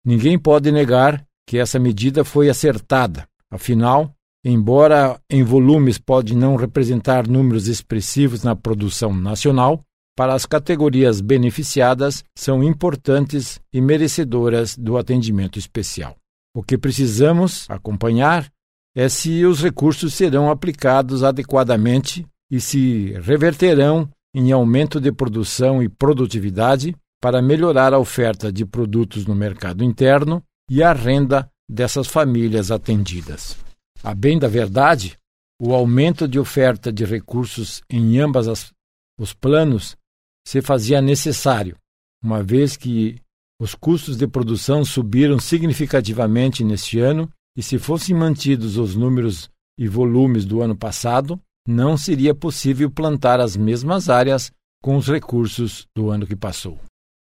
Ninguém 0.05 0.37
pode 0.37 0.71
negar 0.71 1.25
que 1.47 1.57
essa 1.57 1.79
medida 1.79 2.25
foi 2.25 2.49
acertada. 2.49 3.25
Afinal, 3.49 4.13
embora 4.43 5.19
em 5.29 5.41
volumes 5.43 5.97
pode 5.97 6.35
não 6.35 6.57
representar 6.57 7.27
números 7.27 7.67
expressivos 7.67 8.43
na 8.43 8.55
produção 8.55 9.13
nacional, 9.13 9.81
para 10.15 10.33
as 10.33 10.45
categorias 10.45 11.21
beneficiadas 11.21 12.23
são 12.37 12.63
importantes 12.63 13.59
e 13.71 13.81
merecedoras 13.81 14.77
do 14.77 14.97
atendimento 14.97 15.57
especial. 15.57 16.15
O 16.55 16.61
que 16.61 16.77
precisamos 16.77 17.65
acompanhar 17.69 18.51
é 18.95 19.09
se 19.09 19.43
os 19.43 19.63
recursos 19.63 20.13
serão 20.13 20.51
aplicados 20.51 21.23
adequadamente 21.23 22.27
e 22.53 22.61
se 22.61 23.13
reverterão 23.13 24.07
em 24.31 24.51
aumento 24.51 25.01
de 25.01 25.11
produção 25.11 25.81
e 25.81 25.89
produtividade 25.89 26.95
para 27.19 27.41
melhorar 27.41 27.95
a 27.95 27.97
oferta 27.97 28.53
de 28.53 28.63
produtos 28.63 29.25
no 29.25 29.33
mercado 29.33 29.83
interno 29.83 30.43
e 30.69 30.83
a 30.83 30.93
renda 30.93 31.49
dessas 31.67 32.05
famílias 32.05 32.69
atendidas. 32.69 33.57
A 34.03 34.13
bem 34.13 34.37
da 34.37 34.47
verdade, 34.47 35.17
o 35.59 35.73
aumento 35.73 36.27
de 36.27 36.37
oferta 36.37 36.93
de 36.93 37.03
recursos 37.03 37.81
em 37.89 38.19
ambas 38.19 38.47
as, 38.47 38.71
os 39.19 39.33
planos 39.33 39.97
se 40.47 40.61
fazia 40.61 41.01
necessário, 41.01 41.75
uma 42.23 42.43
vez 42.43 42.77
que 42.77 43.19
os 43.59 43.73
custos 43.73 44.15
de 44.15 44.27
produção 44.27 44.85
subiram 44.85 45.39
significativamente 45.39 46.63
neste 46.63 46.99
ano 46.99 47.27
e 47.57 47.63
se 47.63 47.79
fossem 47.79 48.15
mantidos 48.15 48.77
os 48.77 48.93
números 48.93 49.49
e 49.75 49.87
volumes 49.87 50.45
do 50.45 50.61
ano 50.61 50.77
passado, 50.77 51.41
não 51.67 51.97
seria 51.97 52.35
possível 52.35 52.89
plantar 52.91 53.39
as 53.39 53.55
mesmas 53.55 54.09
áreas 54.09 54.51
com 54.81 54.97
os 54.97 55.07
recursos 55.07 55.85
do 55.95 56.09
ano 56.09 56.27
que 56.27 56.35
passou. 56.35 56.79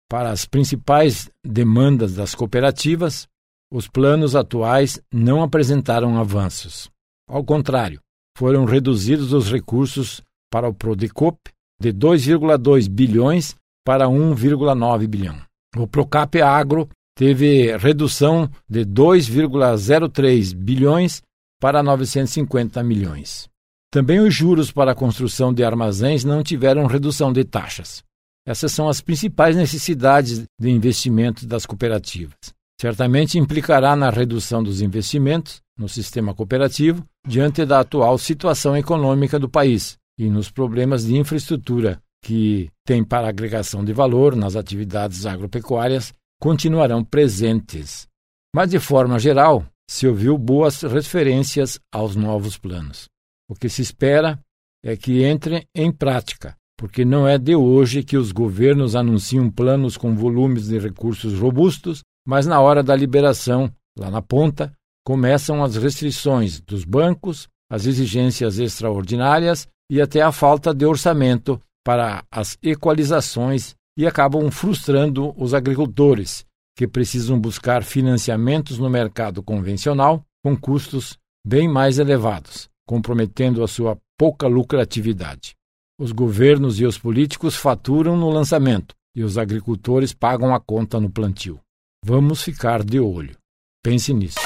Para 0.09 0.29
as 0.29 0.45
principais 0.45 1.29
demandas 1.45 2.15
das 2.15 2.33
cooperativas, 2.33 3.27
os 3.71 3.87
planos 3.87 4.35
atuais 4.35 5.01
não 5.11 5.41
apresentaram 5.41 6.17
avanços. 6.17 6.89
Ao 7.27 7.43
contrário, 7.43 7.99
foram 8.37 8.65
reduzidos 8.65 9.33
os 9.33 9.51
recursos 9.51 10.21
para 10.51 10.69
o 10.69 10.73
Prodecop 10.73 11.37
de 11.81 11.91
2,2 11.91 12.87
bilhões 12.87 13.55
para 13.85 14.05
1,9 14.07 15.07
bilhão. 15.07 15.41
O 15.75 15.87
Procap 15.87 16.39
Agro 16.41 16.87
teve 17.17 17.75
redução 17.77 18.49
de 18.69 18.85
2,03 18.85 20.55
bilhões 20.55 21.21
para 21.59 21.81
950 21.81 22.83
milhões. 22.83 23.49
Também 23.93 24.19
os 24.19 24.33
juros 24.33 24.71
para 24.71 24.93
a 24.93 24.95
construção 24.95 25.53
de 25.53 25.63
armazéns 25.63 26.23
não 26.23 26.41
tiveram 26.41 26.87
redução 26.87 27.31
de 27.31 27.43
taxas. 27.43 28.01
Essas 28.43 28.71
são 28.71 28.89
as 28.89 29.01
principais 29.01 29.55
necessidades 29.55 30.41
de 30.59 30.69
investimento 30.71 31.45
das 31.45 31.63
cooperativas. 31.63 32.33
Certamente 32.81 33.37
implicará 33.37 33.95
na 33.95 34.09
redução 34.09 34.63
dos 34.63 34.81
investimentos 34.81 35.61
no 35.77 35.87
sistema 35.87 36.33
cooperativo 36.33 37.05
diante 37.27 37.63
da 37.65 37.81
atual 37.81 38.17
situação 38.17 38.75
econômica 38.75 39.37
do 39.37 39.47
país 39.47 39.95
e 40.17 40.27
nos 40.27 40.49
problemas 40.49 41.05
de 41.05 41.15
infraestrutura 41.15 41.99
que 42.25 42.71
tem 42.83 43.03
para 43.03 43.29
agregação 43.29 43.85
de 43.85 43.93
valor 43.93 44.35
nas 44.35 44.55
atividades 44.55 45.27
agropecuárias 45.27 46.11
continuarão 46.41 47.03
presentes. 47.03 48.07
Mas, 48.55 48.71
de 48.71 48.79
forma 48.79 49.19
geral, 49.19 49.63
se 49.87 50.07
ouviu 50.07 50.35
boas 50.35 50.81
referências 50.81 51.79
aos 51.93 52.15
novos 52.15 52.57
planos. 52.57 53.12
O 53.49 53.55
que 53.55 53.69
se 53.69 53.81
espera 53.81 54.39
é 54.83 54.95
que 54.97 55.27
entrem 55.27 55.65
em 55.75 55.91
prática 55.91 56.55
porque 56.83 57.05
não 57.05 57.25
é 57.25 57.37
de 57.37 57.55
hoje 57.55 58.03
que 58.03 58.17
os 58.17 58.33
governos 58.33 58.93
anunciam 58.93 59.49
planos 59.49 59.95
com 59.95 60.13
volumes 60.15 60.67
de 60.67 60.77
recursos 60.77 61.39
robustos, 61.39 62.01
mas 62.27 62.45
na 62.45 62.59
hora 62.59 62.83
da 62.83 62.93
liberação, 62.93 63.71
lá 63.97 64.11
na 64.11 64.21
ponta, 64.21 64.73
começam 65.05 65.63
as 65.63 65.77
restrições 65.77 66.59
dos 66.59 66.83
bancos, 66.83 67.47
as 67.71 67.85
exigências 67.85 68.59
extraordinárias 68.59 69.65
e 69.89 70.01
até 70.01 70.21
a 70.21 70.31
falta 70.33 70.73
de 70.73 70.85
orçamento 70.85 71.57
para 71.85 72.23
as 72.29 72.57
equalizações 72.61 73.75
e 73.97 74.07
acabam 74.07 74.51
frustrando 74.51 75.33
os 75.41 75.53
agricultores, 75.53 76.45
que 76.75 76.85
precisam 76.85 77.39
buscar 77.39 77.83
financiamentos 77.83 78.77
no 78.77 78.89
mercado 78.89 79.41
convencional 79.41 80.21
com 80.43 80.53
custos 80.57 81.17
bem 81.47 81.67
mais 81.67 81.97
elevados, 81.97 82.67
comprometendo 82.85 83.63
a 83.63 83.67
sua 83.67 83.97
pouca 84.17 84.47
lucratividade. 84.47 85.53
Os 85.99 86.11
governos 86.11 86.79
e 86.79 86.85
os 86.85 86.97
políticos 86.97 87.55
faturam 87.55 88.17
no 88.17 88.29
lançamento 88.29 88.95
e 89.15 89.23
os 89.23 89.37
agricultores 89.37 90.13
pagam 90.13 90.53
a 90.53 90.59
conta 90.59 90.99
no 90.99 91.09
plantio. 91.09 91.59
Vamos 92.03 92.41
ficar 92.41 92.83
de 92.83 92.99
olho. 92.99 93.37
Pense 93.83 94.13
nisso. 94.13 94.39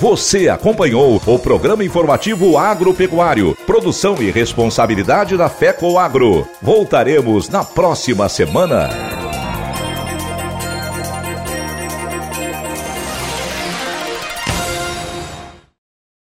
Você 0.00 0.48
acompanhou 0.48 1.20
o 1.26 1.38
programa 1.40 1.84
informativo 1.84 2.56
agropecuário, 2.56 3.56
produção 3.66 4.22
e 4.22 4.30
responsabilidade 4.30 5.36
da 5.36 5.48
FECO 5.48 5.98
Agro. 5.98 6.48
Voltaremos 6.62 7.48
na 7.48 7.64
próxima 7.64 8.28
semana. 8.28 9.27